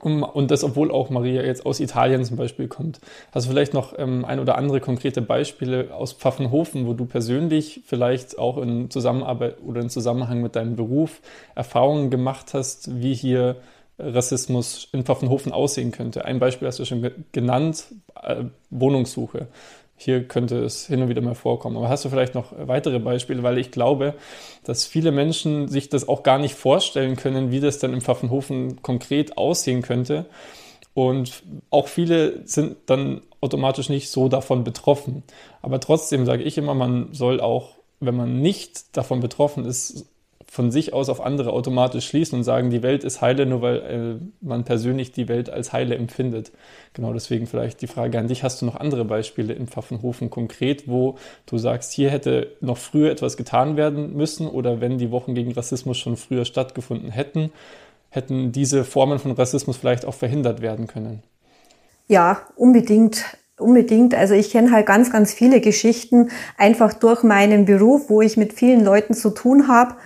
[0.00, 3.00] Und das, obwohl auch Maria jetzt aus Italien zum Beispiel kommt.
[3.32, 7.82] Hast du vielleicht noch ähm, ein oder andere konkrete Beispiele aus Pfaffenhofen, wo du persönlich
[7.84, 11.20] vielleicht auch in Zusammenarbeit oder in Zusammenhang mit deinem Beruf
[11.56, 13.56] Erfahrungen gemacht hast, wie hier
[13.98, 16.24] Rassismus in Pfaffenhofen aussehen könnte.
[16.24, 17.86] Ein Beispiel hast du schon genannt,
[18.22, 19.48] äh, Wohnungssuche.
[19.96, 21.76] Hier könnte es hin und wieder mal vorkommen.
[21.76, 23.42] Aber hast du vielleicht noch weitere Beispiele?
[23.42, 24.14] Weil ich glaube,
[24.62, 28.80] dass viele Menschen sich das auch gar nicht vorstellen können, wie das dann im Pfaffenhofen
[28.82, 30.26] konkret aussehen könnte.
[30.94, 35.24] Und auch viele sind dann automatisch nicht so davon betroffen.
[35.62, 40.06] Aber trotzdem sage ich immer, man soll auch, wenn man nicht davon betroffen ist,
[40.50, 43.76] von sich aus auf andere automatisch schließen und sagen, die Welt ist heile, nur weil
[43.76, 46.52] äh, man persönlich die Welt als heile empfindet.
[46.94, 50.88] Genau deswegen vielleicht die Frage an dich, hast du noch andere Beispiele in Pfaffenhofen konkret,
[50.88, 55.34] wo du sagst, hier hätte noch früher etwas getan werden müssen oder wenn die Wochen
[55.34, 57.52] gegen Rassismus schon früher stattgefunden hätten,
[58.08, 61.22] hätten diese Formen von Rassismus vielleicht auch verhindert werden können?
[62.08, 63.37] Ja, unbedingt.
[63.58, 64.14] Unbedingt.
[64.14, 68.52] Also ich kenne halt ganz, ganz viele Geschichten, einfach durch meinen Beruf, wo ich mit
[68.52, 69.96] vielen Leuten zu tun habe.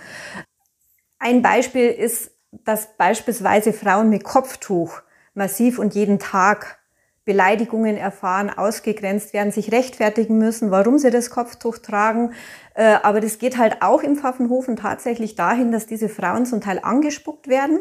[1.19, 5.01] Ein Beispiel ist, dass beispielsweise Frauen mit Kopftuch
[5.33, 6.79] massiv und jeden Tag
[7.25, 12.33] Beleidigungen erfahren, ausgegrenzt werden, sich rechtfertigen müssen, warum sie das Kopftuch tragen.
[12.75, 16.79] Äh, aber das geht halt auch im Pfaffenhofen tatsächlich dahin, dass diese Frauen zum Teil
[16.83, 17.79] angespuckt werden,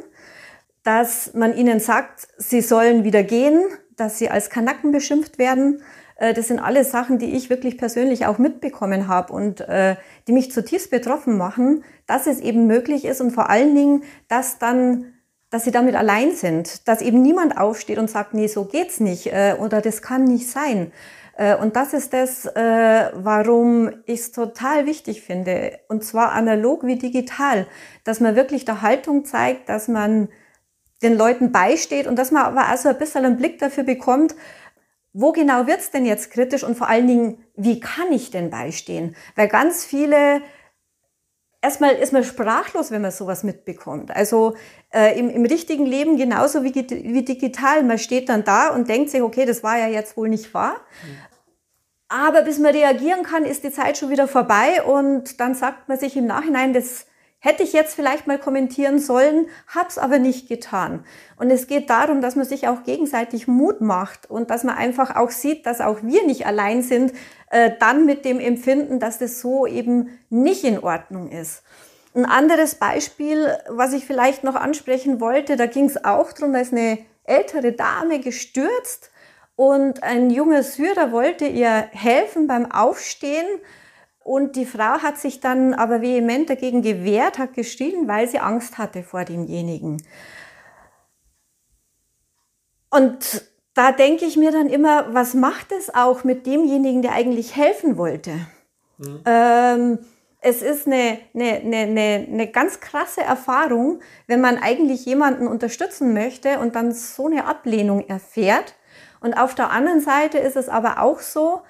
[0.82, 3.62] dass man ihnen sagt, sie sollen wieder gehen,
[3.96, 5.82] dass sie als Kanacken beschimpft werden.
[6.16, 10.32] Äh, das sind alles Sachen, die ich wirklich persönlich auch mitbekommen habe und äh, die
[10.32, 15.14] mich zutiefst betroffen machen, dass es eben möglich ist und vor allen Dingen, dass dann
[15.50, 19.26] dass sie damit allein sind, dass eben niemand aufsteht und sagt, nee, so geht's nicht
[19.26, 20.92] äh, oder das kann nicht sein.
[21.62, 27.66] Und das ist das, warum ich es total wichtig finde, und zwar analog wie digital,
[28.04, 30.28] dass man wirklich der Haltung zeigt, dass man
[31.02, 34.34] den Leuten beisteht und dass man aber also ein bisschen einen Blick dafür bekommt,
[35.12, 39.14] wo genau wird's denn jetzt kritisch und vor allen Dingen, wie kann ich denn beistehen?
[39.36, 40.42] Weil ganz viele
[41.60, 44.14] erstmal ist man sprachlos, wenn man sowas mitbekommt.
[44.14, 44.56] Also
[44.92, 47.82] äh, im, im richtigen Leben genauso wie, wie digital.
[47.84, 50.76] Man steht dann da und denkt sich, okay, das war ja jetzt wohl nicht wahr.
[51.04, 51.18] Mhm.
[52.08, 55.98] Aber bis man reagieren kann, ist die Zeit schon wieder vorbei und dann sagt man
[55.98, 57.06] sich im Nachhinein, das
[57.44, 61.04] hätte ich jetzt vielleicht mal kommentieren sollen, hab's aber nicht getan.
[61.36, 65.16] Und es geht darum, dass man sich auch gegenseitig Mut macht und dass man einfach
[65.16, 67.12] auch sieht, dass auch wir nicht allein sind,
[67.50, 71.64] äh, dann mit dem Empfinden, dass das so eben nicht in Ordnung ist.
[72.14, 76.60] Ein anderes Beispiel, was ich vielleicht noch ansprechen wollte, da ging es auch darum, da
[76.60, 79.10] ist eine ältere Dame gestürzt
[79.56, 83.46] und ein junger Syrer wollte ihr helfen beim Aufstehen.
[84.24, 88.78] Und die Frau hat sich dann aber vehement dagegen gewehrt, hat geschrien, weil sie Angst
[88.78, 90.02] hatte vor demjenigen.
[92.90, 97.56] Und da denke ich mir dann immer, was macht es auch mit demjenigen, der eigentlich
[97.56, 98.32] helfen wollte?
[98.98, 99.20] Mhm.
[99.24, 99.98] Ähm,
[100.40, 106.58] es ist eine, eine, eine, eine ganz krasse Erfahrung, wenn man eigentlich jemanden unterstützen möchte
[106.58, 108.74] und dann so eine Ablehnung erfährt.
[109.20, 111.62] Und auf der anderen Seite ist es aber auch so,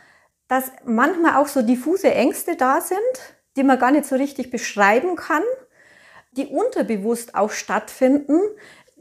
[0.52, 2.98] dass manchmal auch so diffuse Ängste da sind,
[3.56, 5.42] die man gar nicht so richtig beschreiben kann,
[6.32, 8.38] die unterbewusst auch stattfinden.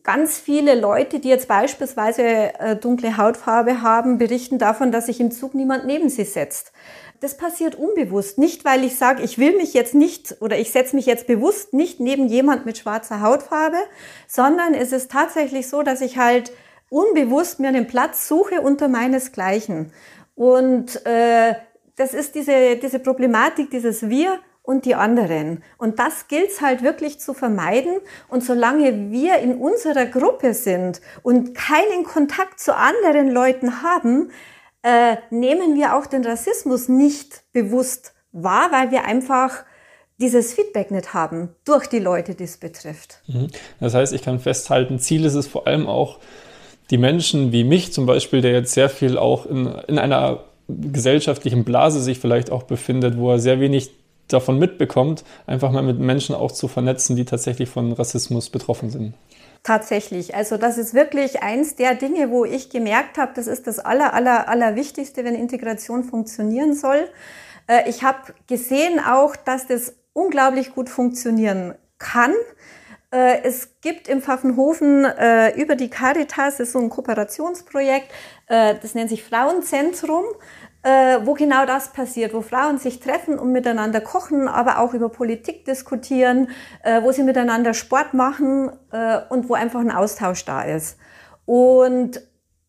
[0.01, 5.31] Ganz viele Leute, die jetzt beispielsweise äh, dunkle Hautfarbe haben, berichten davon, dass sich im
[5.31, 6.71] Zug niemand neben sie setzt
[7.19, 8.39] das passiert unbewusst.
[8.39, 11.71] Nicht, weil ich sage, ich will mich jetzt nicht oder ich setze mich jetzt bewusst
[11.71, 13.77] nicht neben jemand mit schwarzer Hautfarbe,
[14.27, 16.51] sondern es ist tatsächlich so, dass ich halt
[16.89, 19.93] unbewusst mir einen Platz suche unter meinesgleichen.
[20.41, 21.53] Und äh,
[21.97, 25.63] das ist diese, diese Problematik, dieses Wir und die anderen.
[25.77, 27.99] Und das gilt es halt wirklich zu vermeiden.
[28.27, 34.31] Und solange wir in unserer Gruppe sind und keinen Kontakt zu anderen Leuten haben,
[34.81, 39.63] äh, nehmen wir auch den Rassismus nicht bewusst wahr, weil wir einfach
[40.19, 43.21] dieses Feedback nicht haben durch die Leute, die es betrifft.
[43.27, 43.49] Mhm.
[43.79, 46.17] Das heißt, ich kann festhalten, Ziel ist es vor allem auch,
[46.91, 51.63] die Menschen wie mich zum Beispiel, der jetzt sehr viel auch in, in einer gesellschaftlichen
[51.63, 53.91] Blase sich vielleicht auch befindet, wo er sehr wenig
[54.27, 59.13] davon mitbekommt, einfach mal mit Menschen auch zu vernetzen, die tatsächlich von Rassismus betroffen sind.
[59.63, 60.33] Tatsächlich.
[60.33, 64.13] Also das ist wirklich eins der Dinge, wo ich gemerkt habe, das ist das aller,
[64.13, 67.07] aller, aller Wichtigste, wenn Integration funktionieren soll.
[67.67, 72.33] Äh, ich habe gesehen auch, dass das unglaublich gut funktionieren kann.
[73.11, 78.11] Äh, es gibt im Pfaffenhofen äh, über die Caritas, das ist so ein Kooperationsprojekt,
[78.47, 80.25] das nennt sich Frauenzentrum
[80.83, 85.09] äh, wo genau das passiert, wo Frauen sich treffen und miteinander kochen, aber auch über
[85.09, 86.49] Politik diskutieren,
[86.83, 90.97] äh, wo sie miteinander Sport machen äh, und wo einfach ein Austausch da ist.
[91.45, 92.21] Und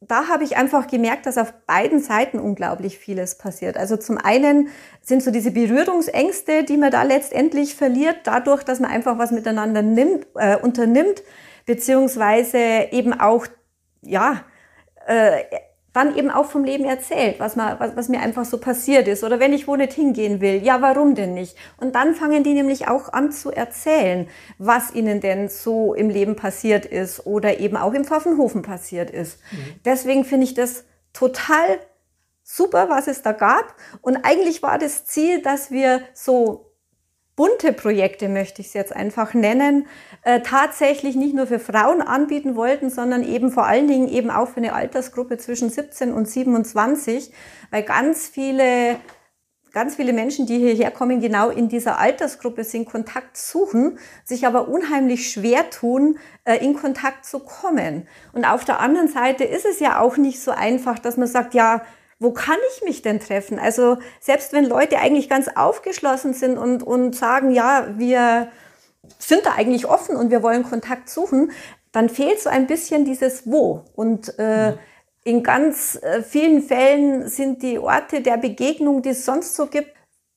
[0.09, 3.77] da habe ich einfach gemerkt, dass auf beiden Seiten unglaublich vieles passiert.
[3.77, 4.69] Also zum einen
[5.01, 9.83] sind so diese Berührungsängste, die man da letztendlich verliert, dadurch, dass man einfach was miteinander
[9.83, 11.23] nimmt, äh, unternimmt,
[11.67, 13.47] beziehungsweise eben auch,
[14.03, 14.45] ja,
[15.07, 15.45] äh,
[15.93, 19.25] dann eben auch vom Leben erzählt, was, mal, was, was mir einfach so passiert ist.
[19.25, 21.57] Oder wenn ich wo nicht hingehen will, ja, warum denn nicht?
[21.79, 24.29] Und dann fangen die nämlich auch an zu erzählen,
[24.59, 29.39] was ihnen denn so im Leben passiert ist oder eben auch im Pfaffenhofen passiert ist.
[29.53, 29.75] Mhm.
[29.85, 31.79] Deswegen finde ich das total
[32.43, 33.75] super, was es da gab.
[34.01, 36.72] Und eigentlich war das Ziel, dass wir so
[37.37, 39.87] bunte Projekte, möchte ich es jetzt einfach nennen,
[40.23, 44.49] äh, tatsächlich nicht nur für Frauen anbieten wollten, sondern eben vor allen Dingen eben auch
[44.49, 47.33] für eine Altersgruppe zwischen 17 und 27,
[47.71, 48.97] weil ganz viele
[49.73, 54.69] ganz viele Menschen, die hierher kommen, genau in dieser Altersgruppe sind, Kontakt suchen, sich aber
[54.69, 58.07] unheimlich schwer tun, äh, in Kontakt zu kommen.
[58.33, 61.55] Und auf der anderen Seite ist es ja auch nicht so einfach, dass man sagt,
[61.55, 61.83] ja,
[62.23, 63.59] wo kann ich mich denn treffen?
[63.59, 68.49] Also selbst wenn Leute eigentlich ganz aufgeschlossen sind und, und sagen, ja, wir
[69.19, 71.51] sind da eigentlich offen und wir wollen Kontakt suchen,
[71.91, 73.85] dann fehlt so ein bisschen dieses Wo.
[73.95, 74.79] Und äh, mhm.
[75.25, 79.91] in ganz äh, vielen Fällen sind die Orte der Begegnung, die es sonst so gibt,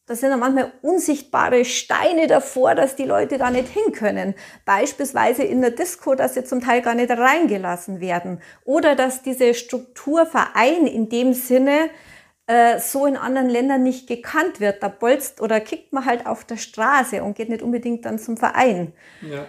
[0.08, 4.36] da sind dann manchmal unsichtbare Steine davor, dass die Leute da nicht hin können.
[4.64, 8.40] Beispielsweise in der Disco, dass sie zum Teil gar nicht reingelassen werden.
[8.66, 11.90] Oder dass diese Strukturverein in dem Sinne
[12.46, 14.84] äh, so in anderen Ländern nicht gekannt wird.
[14.84, 18.38] Da bolzt oder kickt man halt auf der Straße und geht nicht unbedingt dann zum
[18.38, 18.94] Verein.
[19.22, 19.48] Ja.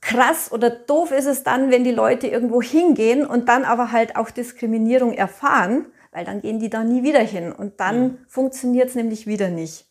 [0.00, 4.16] Krass oder doof ist es dann, wenn die Leute irgendwo hingehen und dann aber halt
[4.16, 8.18] auch Diskriminierung erfahren, weil dann gehen die da nie wieder hin und dann mhm.
[8.26, 9.89] funktioniert es nämlich wieder nicht.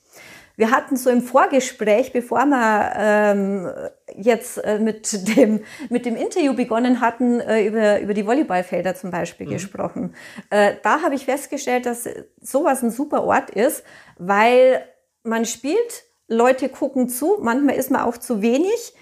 [0.60, 3.72] Wir hatten so im Vorgespräch, bevor wir ähm,
[4.14, 9.10] jetzt äh, mit, dem, mit dem Interview begonnen hatten, äh, über, über die Volleyballfelder zum
[9.10, 9.52] Beispiel mhm.
[9.52, 10.16] gesprochen.
[10.50, 12.10] Äh, da habe ich festgestellt, dass
[12.42, 13.86] sowas ein super Ort ist,
[14.18, 14.84] weil
[15.24, 18.94] man spielt Leute gucken zu, manchmal ist man auch zu wenig.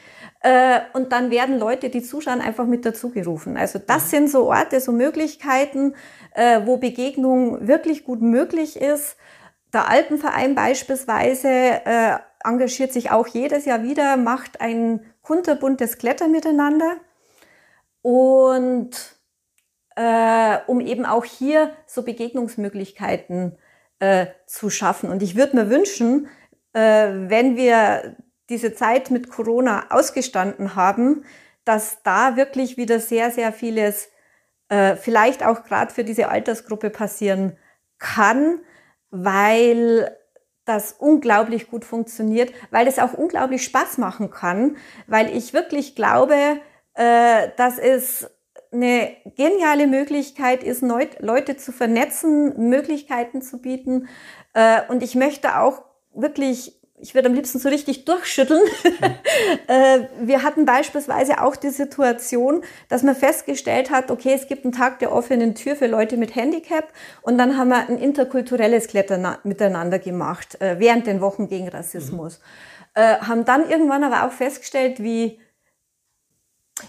[0.42, 3.58] Äh, und dann werden Leute, die zuschauen, einfach mit dazugerufen.
[3.58, 4.10] Also das mhm.
[4.10, 5.96] sind so Orte, so Möglichkeiten,
[6.36, 9.18] äh, wo Begegnung wirklich gut möglich ist.
[9.74, 16.98] Der Alpenverein beispielsweise äh, engagiert sich auch jedes Jahr wieder, macht ein kunterbuntes Kletter miteinander.
[18.02, 19.18] Und
[19.96, 23.58] äh, um eben auch hier so Begegnungsmöglichkeiten
[24.00, 25.10] äh, zu schaffen.
[25.10, 26.28] Und ich würde mir wünschen,
[26.74, 26.80] äh,
[27.12, 28.16] wenn wir
[28.50, 31.26] diese Zeit mit Corona ausgestanden haben,
[31.66, 34.10] dass da wirklich wieder sehr, sehr vieles
[34.70, 37.58] äh, vielleicht auch gerade für diese Altersgruppe passieren
[37.98, 38.62] kann,
[39.24, 40.16] weil
[40.66, 44.78] das unglaublich gut funktioniert, weil es auch unglaublich Spaß machen kann,
[45.08, 46.36] weil ich wirklich glaube,
[46.94, 48.30] äh, dass es
[48.72, 54.10] eine geniale Möglichkeit ist, Leute zu vernetzen, Möglichkeiten zu bieten.
[54.54, 58.62] Äh, und ich möchte auch wirklich ich würde am liebsten so richtig durchschütteln.
[59.68, 64.72] Äh, wir hatten beispielsweise auch die Situation, dass man festgestellt hat, okay, es gibt einen
[64.72, 66.88] Tag der offenen Tür für Leute mit Handicap
[67.22, 72.40] und dann haben wir ein interkulturelles Klettern miteinander gemacht äh, während den Wochen gegen Rassismus.
[72.96, 73.28] Mhm.
[73.28, 75.40] haben dann irgendwann aber auch festgestellt, wie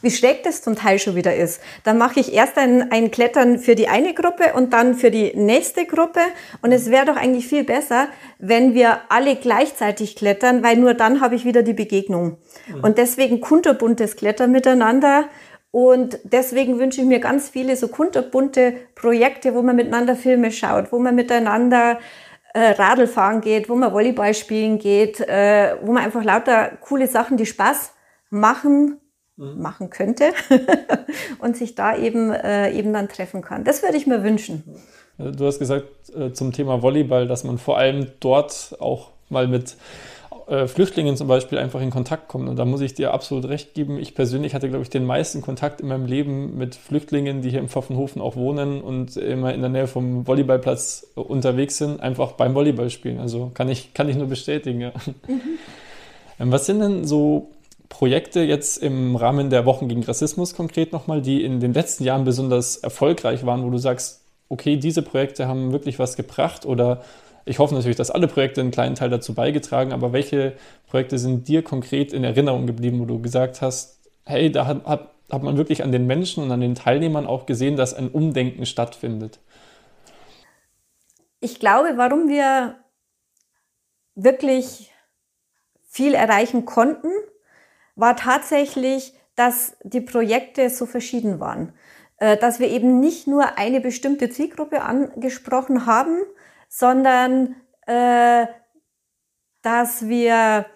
[0.03, 1.61] wie schräg das zum Teil schon wieder ist.
[1.85, 5.33] Dann mache ich erst ein, ein Klettern für die eine Gruppe und dann für die
[5.35, 6.21] nächste Gruppe.
[6.63, 8.09] Und es wäre doch eigentlich viel besser,
[8.39, 12.39] wenn wir alle gleichzeitig klettern, weil nur dann habe ich wieder die Begegnung.
[12.69, 12.81] Mhm.
[12.83, 15.25] Und deswegen kunterbuntes Klettern miteinander.
[15.71, 20.93] Und deswegen wünsche ich mir ganz viele so kunterbunte Projekte, wo man miteinander Filme schaut,
[20.93, 21.99] wo man miteinander
[22.55, 27.07] äh, Radl fahren geht, wo man Volleyball spielen geht, äh, wo man einfach lauter coole
[27.07, 27.93] Sachen, die Spaß
[28.31, 29.01] machen.
[29.39, 30.33] Machen könnte
[31.39, 33.65] und sich da eben, äh, eben dann treffen kann.
[33.65, 34.65] Das würde ich mir wünschen.
[35.17, 39.77] Du hast gesagt äh, zum Thema Volleyball, dass man vor allem dort auch mal mit
[40.49, 42.49] äh, Flüchtlingen zum Beispiel einfach in Kontakt kommt.
[42.49, 43.99] Und da muss ich dir absolut recht geben.
[43.99, 47.59] Ich persönlich hatte, glaube ich, den meisten Kontakt in meinem Leben mit Flüchtlingen, die hier
[47.59, 52.55] im Pfaffenhofen auch wohnen und immer in der Nähe vom Volleyballplatz unterwegs sind, einfach beim
[52.55, 53.19] Volleyballspielen.
[53.19, 54.93] Also kann ich, kann ich nur bestätigen, ja.
[55.27, 55.41] Mhm.
[56.41, 57.51] Ähm, was sind denn so
[57.89, 62.25] Projekte jetzt im Rahmen der Wochen gegen Rassismus konkret nochmal, die in den letzten Jahren
[62.25, 67.03] besonders erfolgreich waren, wo du sagst, okay, diese Projekte haben wirklich was gebracht oder
[67.45, 70.55] ich hoffe natürlich, dass alle Projekte einen kleinen Teil dazu beigetragen, aber welche
[70.87, 75.15] Projekte sind dir konkret in Erinnerung geblieben, wo du gesagt hast, hey, da hat, hat,
[75.31, 78.67] hat man wirklich an den Menschen und an den Teilnehmern auch gesehen, dass ein Umdenken
[78.67, 79.41] stattfindet?
[81.41, 82.77] Ich glaube, warum wir
[84.15, 84.93] wirklich
[85.89, 87.09] viel erreichen konnten,
[87.99, 91.73] war tatsächlich, dass die Projekte so verschieden waren.
[92.19, 96.23] Äh, dass wir eben nicht nur eine bestimmte Zielgruppe angesprochen haben,
[96.69, 97.57] sondern
[97.87, 98.47] äh,
[99.63, 100.67] dass wir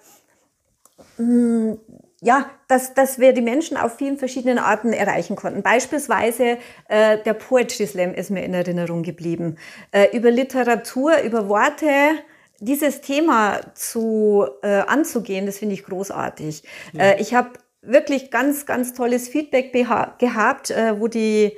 [1.17, 1.79] hm,
[2.25, 5.65] ja, dass, dass wir die Menschen auf vielen verschiedenen Arten erreichen konnten.
[5.65, 6.57] Beispielsweise
[6.89, 9.57] äh, der Poetry Slam ist mir in Erinnerung geblieben.
[9.91, 11.89] Äh, über Literatur, über Worte,
[12.63, 16.63] dieses Thema zu äh, anzugehen, das finde ich großartig.
[16.93, 17.03] Ja.
[17.03, 17.51] Äh, ich habe
[17.83, 21.57] wirklich ganz, ganz tolles Feedback gehabt, äh, wo die,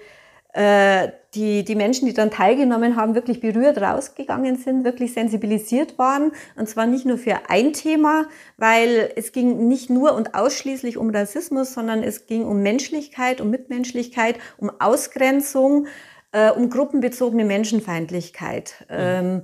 [0.54, 6.32] äh, die, die Menschen, die dann teilgenommen haben, wirklich berührt rausgegangen sind, wirklich sensibilisiert waren.
[6.56, 8.24] Und zwar nicht nur für ein Thema,
[8.56, 13.50] weil es ging nicht nur und ausschließlich um Rassismus, sondern es ging um Menschlichkeit, um
[13.50, 15.86] Mitmenschlichkeit, um Ausgrenzung,
[16.32, 18.86] äh, um gruppenbezogene Menschenfeindlichkeit.
[18.88, 18.96] Mhm.
[18.96, 19.42] Ähm,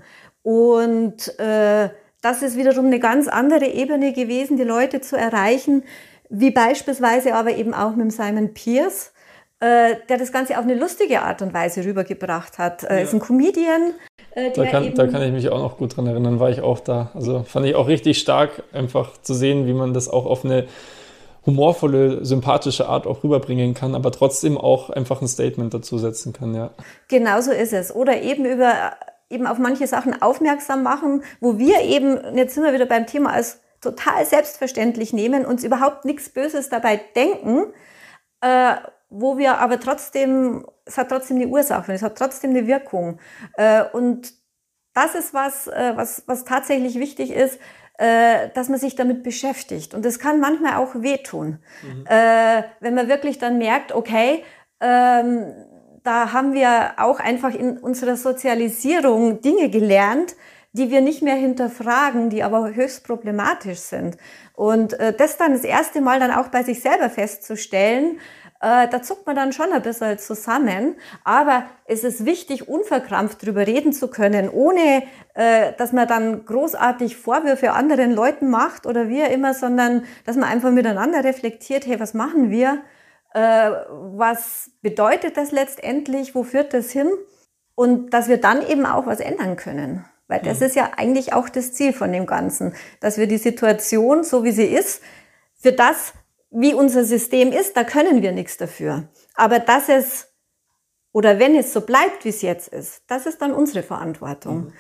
[0.51, 1.91] und äh,
[2.23, 5.85] das ist wiederum eine ganz andere Ebene gewesen, die Leute zu erreichen,
[6.29, 9.13] wie beispielsweise aber eben auch mit Simon Pierce,
[9.61, 12.83] äh, der das Ganze auf eine lustige Art und Weise rübergebracht hat.
[12.83, 13.03] Er ja.
[13.05, 13.93] ist ein Comedian.
[14.33, 16.81] Äh, da, kann, da kann ich mich auch noch gut dran erinnern, war ich auch
[16.81, 17.13] da.
[17.15, 20.67] Also fand ich auch richtig stark, einfach zu sehen, wie man das auch auf eine
[21.47, 26.55] humorvolle, sympathische Art auch rüberbringen kann, aber trotzdem auch einfach ein Statement dazu setzen kann,
[26.55, 26.71] ja.
[27.07, 27.95] Genau so ist es.
[27.95, 28.75] Oder eben über
[29.31, 33.33] eben auf manche Sachen aufmerksam machen, wo wir eben, jetzt sind wir wieder beim Thema,
[33.33, 37.73] als total selbstverständlich nehmen, uns überhaupt nichts Böses dabei denken,
[38.43, 38.75] äh,
[39.09, 43.19] wo wir aber trotzdem, es hat trotzdem eine Ursache, es hat trotzdem eine Wirkung.
[43.55, 44.35] Äh, und
[44.93, 47.59] das ist was, äh, was, was tatsächlich wichtig ist,
[47.99, 49.95] äh, dass man sich damit beschäftigt.
[49.95, 52.07] Und das kann manchmal auch wehtun, mhm.
[52.07, 54.45] äh, wenn man wirklich dann merkt, okay,
[54.81, 55.53] ähm,
[56.03, 60.37] da haben wir auch einfach in unserer Sozialisierung Dinge gelernt,
[60.73, 64.17] die wir nicht mehr hinterfragen, die aber höchst problematisch sind.
[64.55, 68.19] Und äh, das dann das erste Mal dann auch bei sich selber festzustellen,
[68.61, 70.97] äh, da zuckt man dann schon ein bisschen zusammen.
[71.25, 75.03] Aber es ist wichtig, unverkrampft drüber reden zu können, ohne
[75.35, 80.49] äh, dass man dann großartig Vorwürfe anderen Leuten macht oder wie immer, sondern dass man
[80.49, 82.83] einfach miteinander reflektiert, hey, was machen wir?
[83.33, 86.35] Äh, was bedeutet das letztendlich?
[86.35, 87.11] Wo führt das hin?
[87.75, 90.05] Und dass wir dann eben auch was ändern können.
[90.29, 90.67] Weil das mhm.
[90.67, 94.53] ist ja eigentlich auch das Ziel von dem Ganzen, dass wir die Situation, so wie
[94.53, 95.03] sie ist,
[95.57, 96.13] für das,
[96.51, 99.09] wie unser System ist, da können wir nichts dafür.
[99.35, 100.31] Aber dass es
[101.13, 104.67] oder wenn es so bleibt, wie es jetzt ist, das ist dann unsere Verantwortung.
[104.67, 104.73] Mhm.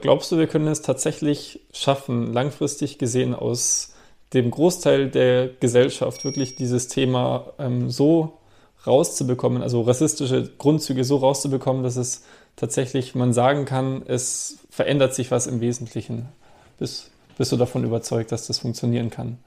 [0.00, 3.94] Glaubst du, wir können es tatsächlich schaffen, langfristig gesehen aus
[4.34, 8.38] dem Großteil der Gesellschaft wirklich dieses Thema ähm, so
[8.86, 12.24] rauszubekommen, also rassistische Grundzüge so rauszubekommen, dass es
[12.56, 16.28] tatsächlich man sagen kann, es verändert sich was im Wesentlichen.
[16.78, 19.38] Bist, bist du davon überzeugt, dass das funktionieren kann?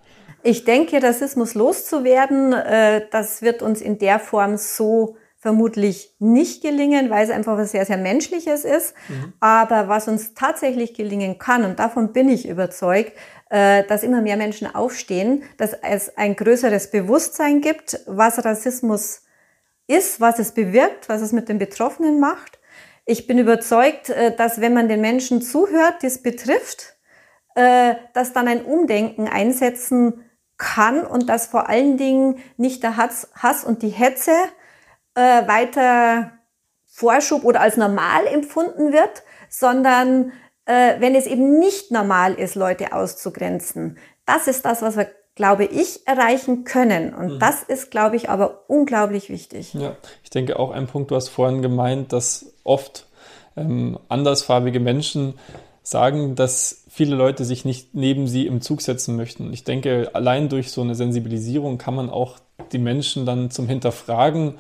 [0.44, 7.10] Ich denke, Rassismus loszuwerden, äh, das wird uns in der Form so vermutlich nicht gelingen,
[7.10, 8.94] weil es einfach was sehr, sehr Menschliches ist.
[9.08, 9.34] Mhm.
[9.40, 13.14] Aber was uns tatsächlich gelingen kann, und davon bin ich überzeugt,
[13.50, 19.22] dass immer mehr Menschen aufstehen, dass es ein größeres Bewusstsein gibt, was Rassismus
[19.88, 22.60] ist, was es bewirkt, was es mit den Betroffenen macht.
[23.06, 26.98] Ich bin überzeugt, äh, dass wenn man den Menschen zuhört, die es betrifft,
[27.56, 30.26] äh, dass dann ein Umdenken einsetzen
[30.58, 34.34] kann und dass vor allen Dingen nicht der Hass und die Hetze
[35.16, 36.34] äh, weiter
[36.86, 40.34] Vorschub oder als normal empfunden wird, sondern
[40.68, 43.98] wenn es eben nicht normal ist, Leute auszugrenzen.
[44.26, 45.08] Das ist das, was wir
[45.38, 47.14] glaube ich, erreichen können.
[47.14, 47.40] Und mhm.
[47.40, 49.74] das ist, glaube ich, aber unglaublich wichtig.
[49.76, 53.06] Ja, ich denke auch ein Punkt, du hast vorhin gemeint, dass oft
[53.56, 55.36] ähm, andersfarbige Menschen
[55.84, 59.54] sagen, dass viele Leute sich nicht neben sie im Zug setzen möchten.
[59.54, 62.40] Ich denke, allein durch so eine Sensibilisierung kann man auch
[62.72, 64.56] die Menschen dann zum Hinterfragen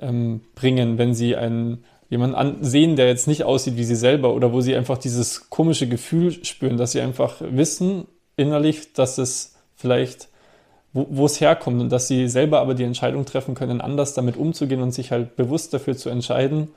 [0.00, 4.52] ähm, bringen, wenn sie einen jemanden sehen, der jetzt nicht aussieht wie sie selber oder
[4.52, 10.28] wo sie einfach dieses komische Gefühl spüren, dass sie einfach wissen innerlich, dass es vielleicht,
[10.92, 14.82] wo, es herkommt und dass sie selber aber die Entscheidung treffen können, anders damit umzugehen
[14.82, 16.68] und sich halt bewusst dafür zu entscheiden,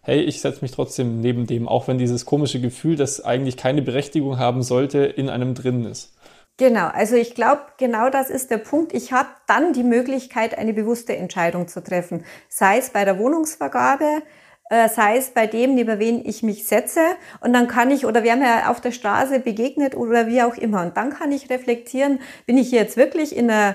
[0.00, 3.82] hey, ich setze mich trotzdem neben dem, auch wenn dieses komische Gefühl, das eigentlich keine
[3.82, 6.14] Berechtigung haben sollte, in einem drin ist.
[6.56, 8.92] Genau, also ich glaube, genau das ist der Punkt.
[8.92, 14.22] Ich habe dann die Möglichkeit, eine bewusste Entscheidung zu treffen, sei es bei der Wohnungsvergabe,
[14.70, 17.00] äh, sei es bei dem, neben wen ich mich setze.
[17.40, 20.82] Und dann kann ich, oder wer mir auf der Straße begegnet oder wie auch immer.
[20.82, 23.74] Und dann kann ich reflektieren, bin ich jetzt wirklich in einer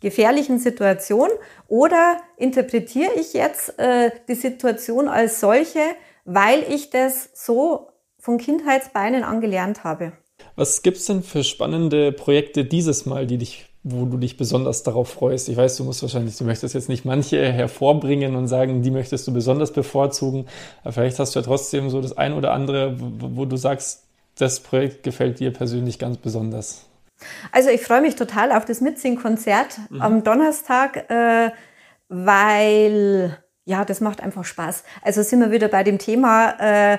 [0.00, 1.28] gefährlichen Situation
[1.68, 5.80] oder interpretiere ich jetzt äh, die Situation als solche,
[6.24, 7.88] weil ich das so
[8.18, 10.12] von Kindheitsbeinen angelernt habe.
[10.56, 14.82] Was gibt es denn für spannende Projekte dieses Mal, die dich wo du dich besonders
[14.82, 15.48] darauf freust?
[15.48, 19.26] Ich weiß, du musst wahrscheinlich, du möchtest jetzt nicht manche hervorbringen und sagen, die möchtest
[19.26, 20.46] du besonders bevorzugen,
[20.82, 24.04] aber vielleicht hast du ja trotzdem so das ein oder andere, wo, wo du sagst,
[24.36, 26.86] das Projekt gefällt dir persönlich ganz besonders.
[27.52, 30.00] Also ich freue mich total auf das Mitsing-Konzert mhm.
[30.00, 31.50] am Donnerstag, äh,
[32.08, 34.84] weil ja, das macht einfach Spaß.
[35.02, 36.98] Also sind wir wieder bei dem Thema, äh, äh,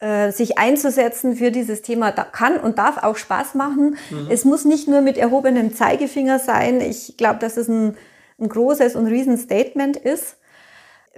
[0.00, 3.96] sich einzusetzen für dieses Thema kann und darf auch Spaß machen.
[4.10, 4.28] Mhm.
[4.30, 6.80] Es muss nicht nur mit erhobenem Zeigefinger sein.
[6.80, 7.96] Ich glaube, dass es ein,
[8.38, 10.36] ein großes und riesen Statement ist.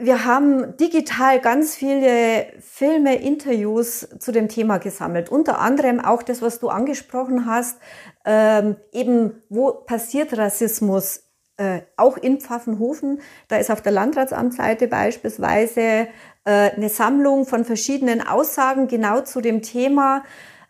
[0.02, 5.28] Wir haben digital ganz viele Filme, Interviews zu dem Thema gesammelt.
[5.28, 7.76] Unter anderem auch das, was du angesprochen hast,
[8.24, 11.24] ähm, eben wo passiert Rassismus
[11.58, 13.20] äh, auch in Pfaffenhofen.
[13.48, 16.06] Da ist auf der Landratsamtsseite beispielsweise äh,
[16.44, 20.24] eine Sammlung von verschiedenen Aussagen genau zu dem Thema.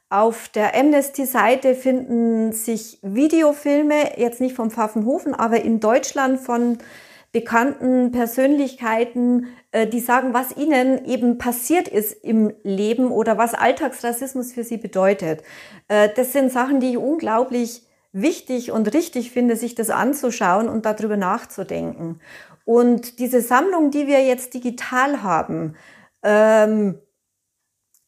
[0.09, 6.79] Auf der Amnesty-Seite finden sich Videofilme, jetzt nicht vom Pfaffenhofen, aber in Deutschland von
[7.33, 14.53] bekannten Persönlichkeiten, äh, die sagen, was ihnen eben passiert ist im Leben oder was Alltagsrassismus
[14.53, 15.43] für sie bedeutet.
[15.87, 20.85] Äh, das sind Sachen, die ich unglaublich wichtig und richtig finde, sich das anzuschauen und
[20.85, 22.19] darüber nachzudenken.
[22.65, 25.77] Und diese Sammlung, die wir jetzt digital haben,
[26.23, 27.01] ähm,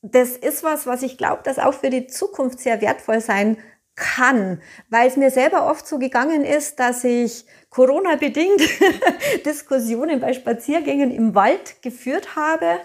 [0.02, 3.56] das ist was, was ich glaube, das auch für die Zukunft sehr wertvoll sein
[3.94, 8.60] kann, weil es mir selber oft so gegangen ist, dass ich Corona-bedingt
[9.46, 12.80] Diskussionen bei Spaziergängen im Wald geführt habe,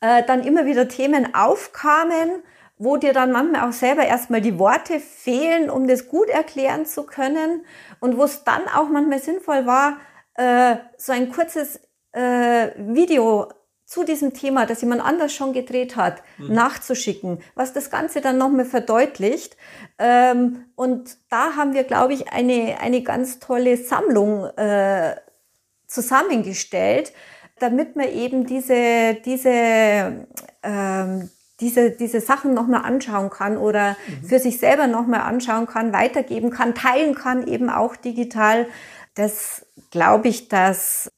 [0.00, 2.42] äh, dann immer wieder Themen aufkamen,
[2.78, 7.04] wo dir dann manchmal auch selber erstmal die Worte fehlen, um das gut erklären zu
[7.04, 7.64] können
[8.00, 9.98] und wo es dann auch manchmal sinnvoll war,
[10.36, 11.80] äh, so ein kurzes
[12.12, 13.48] äh, Video
[13.86, 16.54] zu diesem Thema, das jemand anders schon gedreht hat, mhm.
[16.54, 19.56] nachzuschicken, was das Ganze dann nochmal verdeutlicht.
[19.98, 25.14] Ähm, und da haben wir, glaube ich, eine, eine ganz tolle Sammlung äh,
[25.86, 27.12] zusammengestellt,
[27.60, 30.26] damit man eben diese, diese,
[30.62, 31.30] ähm,
[31.60, 34.26] diese, diese Sachen nochmal anschauen kann oder mhm.
[34.26, 38.66] für sich selber nochmal anschauen kann, weitergeben kann, teilen kann, eben auch digital.
[39.16, 41.10] Das glaube ich, dass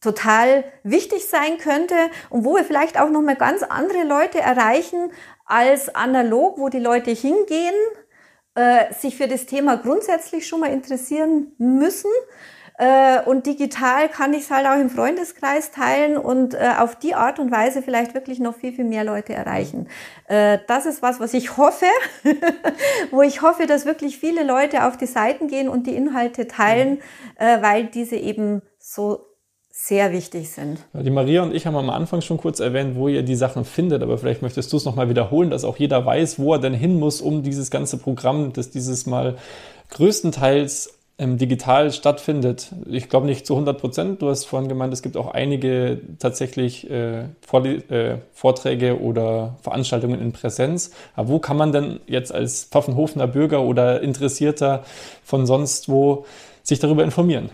[0.00, 1.94] total wichtig sein könnte
[2.28, 5.12] und wo wir vielleicht auch noch mal ganz andere Leute erreichen
[5.44, 7.74] als analog, wo die Leute hingehen,
[8.54, 12.10] äh, sich für das Thema grundsätzlich schon mal interessieren müssen.
[12.82, 17.14] Äh, und digital kann ich es halt auch im Freundeskreis teilen und äh, auf die
[17.14, 19.86] Art und Weise vielleicht wirklich noch viel, viel mehr Leute erreichen.
[20.26, 21.86] Äh, das ist was, was ich hoffe,
[23.12, 26.98] wo ich hoffe, dass wirklich viele Leute auf die Seiten gehen und die Inhalte teilen,
[27.38, 29.26] äh, weil diese eben so
[29.70, 30.80] sehr wichtig sind.
[30.92, 34.02] Die Maria und ich haben am Anfang schon kurz erwähnt, wo ihr die Sachen findet,
[34.02, 36.98] aber vielleicht möchtest du es nochmal wiederholen, dass auch jeder weiß, wo er denn hin
[36.98, 39.36] muss, um dieses ganze Programm, das dieses Mal
[39.90, 42.72] größtenteils ähm, digital stattfindet.
[42.86, 44.22] Ich glaube nicht zu 100 Prozent.
[44.22, 50.32] Du hast vorhin gemeint, es gibt auch einige tatsächlich äh, äh, Vorträge oder Veranstaltungen in
[50.32, 50.90] Präsenz.
[51.14, 54.84] Aber wo kann man denn jetzt als Pfaffenhofener Bürger oder Interessierter
[55.24, 56.26] von sonst wo
[56.62, 57.50] sich darüber informieren?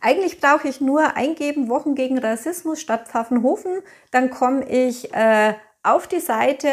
[0.00, 3.80] Eigentlich brauche ich nur eingeben Wochen gegen Rassismus statt Pfaffenhofen.
[4.10, 6.68] Dann komme ich äh, auf die Seite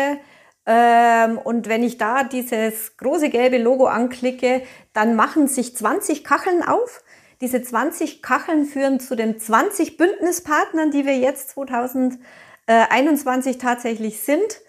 [0.64, 4.62] und wenn ich da dieses große gelbe Logo anklicke,
[4.94, 7.02] dann machen sich 20 Kacheln auf.
[7.42, 14.62] Diese 20 Kacheln führen zu den 20 Bündnispartnern, die wir jetzt 2021 tatsächlich sind.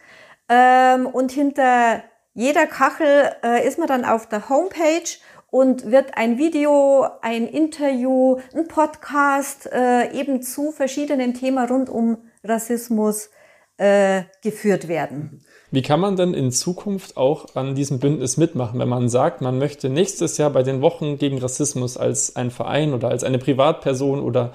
[0.49, 2.03] Ähm, und hinter
[2.35, 5.09] jeder Kachel äh, ist man dann auf der Homepage
[5.51, 12.25] und wird ein Video, ein Interview, ein Podcast äh, eben zu verschiedenen Themen rund um
[12.43, 13.29] Rassismus
[13.77, 15.45] äh, geführt werden.
[15.73, 19.59] Wie kann man denn in Zukunft auch an diesem Bündnis mitmachen, wenn man sagt, man
[19.59, 24.21] möchte nächstes Jahr bei den Wochen gegen Rassismus als ein Verein oder als eine Privatperson
[24.21, 24.53] oder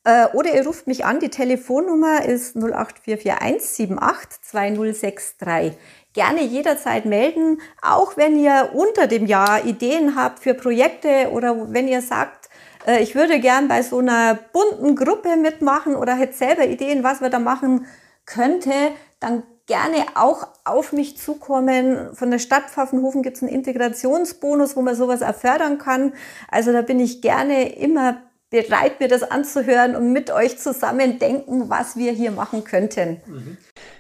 [0.05, 5.73] äh, oder ihr ruft mich an, die Telefonnummer ist 08441 78 2063.
[6.13, 11.87] Gerne jederzeit melden, auch wenn ihr unter dem Jahr Ideen habt für Projekte oder wenn
[11.87, 12.49] ihr sagt,
[12.87, 17.21] äh, ich würde gern bei so einer bunten Gruppe mitmachen oder hätte selber Ideen, was
[17.21, 17.85] wir da machen
[18.25, 18.71] könnte,
[19.19, 22.15] dann gerne auch auf mich zukommen.
[22.15, 26.13] Von der Stadt Pfaffenhofen gibt es einen Integrationsbonus, wo man sowas erfördern kann.
[26.49, 28.17] Also da bin ich gerne immer
[28.49, 33.21] bereit, mir das anzuhören und mit euch zusammen denken, was wir hier machen könnten.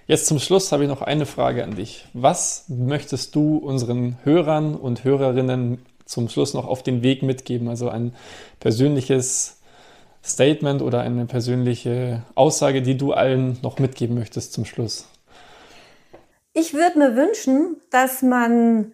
[0.09, 2.07] Jetzt zum Schluss habe ich noch eine Frage an dich.
[2.13, 7.67] Was möchtest du unseren Hörern und Hörerinnen zum Schluss noch auf den Weg mitgeben?
[7.67, 8.15] Also ein
[8.59, 9.61] persönliches
[10.25, 15.07] Statement oder eine persönliche Aussage, die du allen noch mitgeben möchtest zum Schluss?
[16.53, 18.93] Ich würde mir wünschen, dass man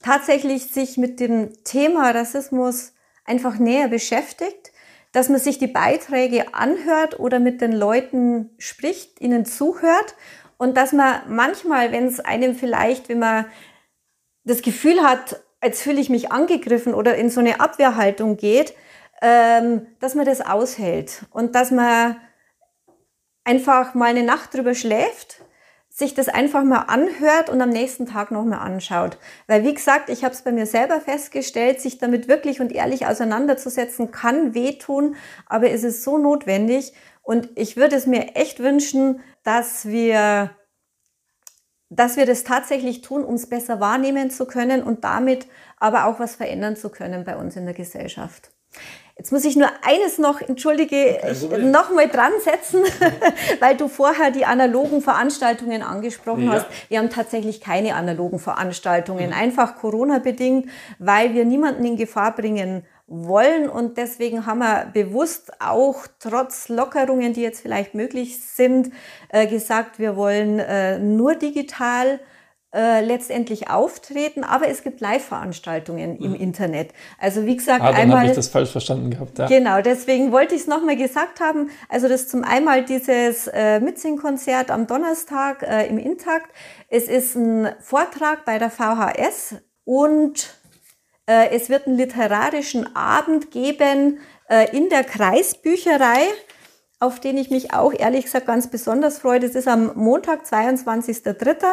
[0.00, 2.92] tatsächlich sich mit dem Thema Rassismus
[3.24, 4.70] einfach näher beschäftigt,
[5.12, 10.14] dass man sich die Beiträge anhört oder mit den Leuten spricht, ihnen zuhört.
[10.58, 13.46] Und dass man manchmal, wenn es einem vielleicht, wenn man
[14.44, 18.74] das Gefühl hat, als fühle ich mich angegriffen oder in so eine Abwehrhaltung geht,
[19.22, 21.24] ähm, dass man das aushält.
[21.30, 22.16] Und dass man
[23.44, 25.40] einfach mal eine Nacht drüber schläft
[25.96, 29.16] sich das einfach mal anhört und am nächsten Tag nochmal anschaut.
[29.46, 33.06] Weil wie gesagt, ich habe es bei mir selber festgestellt, sich damit wirklich und ehrlich
[33.06, 35.16] auseinanderzusetzen, kann wehtun,
[35.46, 36.92] aber es ist so notwendig.
[37.22, 40.50] Und ich würde es mir echt wünschen, dass wir,
[41.88, 45.46] dass wir das tatsächlich tun, um es besser wahrnehmen zu können und damit
[45.78, 48.50] aber auch was verändern zu können bei uns in der Gesellschaft.
[49.18, 51.18] Jetzt muss ich nur eines noch, entschuldige,
[51.58, 52.82] noch mal dran setzen,
[53.60, 56.52] weil du vorher die analogen Veranstaltungen angesprochen ja.
[56.52, 56.66] hast.
[56.90, 59.32] Wir haben tatsächlich keine analogen Veranstaltungen, mhm.
[59.32, 66.06] einfach Corona-bedingt, weil wir niemanden in Gefahr bringen wollen und deswegen haben wir bewusst auch
[66.18, 68.92] trotz Lockerungen, die jetzt vielleicht möglich sind,
[69.30, 72.20] äh, gesagt, wir wollen äh, nur digital
[72.76, 76.36] äh, letztendlich auftreten, aber es gibt Live-Veranstaltungen im mhm.
[76.36, 76.90] Internet.
[77.18, 78.18] Also wie gesagt, ah, dann einmal.
[78.18, 79.38] habe ich das falsch verstanden gehabt.
[79.38, 79.46] Ja.
[79.46, 81.70] Genau, deswegen wollte ich es nochmal gesagt haben.
[81.88, 86.50] Also das zum einmal dieses äh, Mitsingkonzert am Donnerstag äh, im Intakt.
[86.88, 90.54] Es ist ein Vortrag bei der VHS und
[91.26, 94.18] äh, es wird einen literarischen Abend geben
[94.50, 96.26] äh, in der Kreisbücherei
[96.98, 99.40] auf den ich mich auch ehrlich gesagt ganz besonders freue.
[99.40, 101.64] Das ist am Montag, 22.03.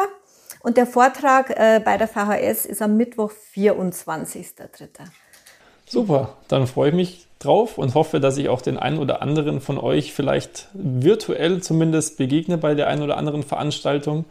[0.64, 4.86] Und der Vortrag äh, bei der VHS ist am Mittwoch, 24.03.
[5.84, 9.60] Super, dann freue ich mich drauf und hoffe, dass ich auch den einen oder anderen
[9.60, 14.24] von euch vielleicht virtuell zumindest begegne bei der einen oder anderen Veranstaltung.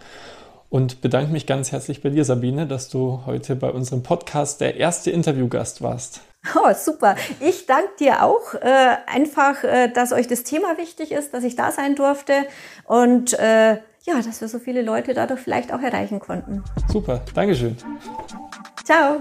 [0.71, 4.77] Und bedanke mich ganz herzlich bei dir, Sabine, dass du heute bei unserem Podcast der
[4.77, 6.21] erste Interviewgast warst.
[6.55, 7.15] Oh, super.
[7.41, 8.55] Ich danke dir auch.
[8.55, 12.33] Äh, einfach, äh, dass euch das Thema wichtig ist, dass ich da sein durfte
[12.85, 16.63] und äh, ja, dass wir so viele Leute dadurch vielleicht auch erreichen konnten.
[16.91, 17.21] Super.
[17.33, 17.75] Dankeschön.
[18.83, 19.17] Ciao.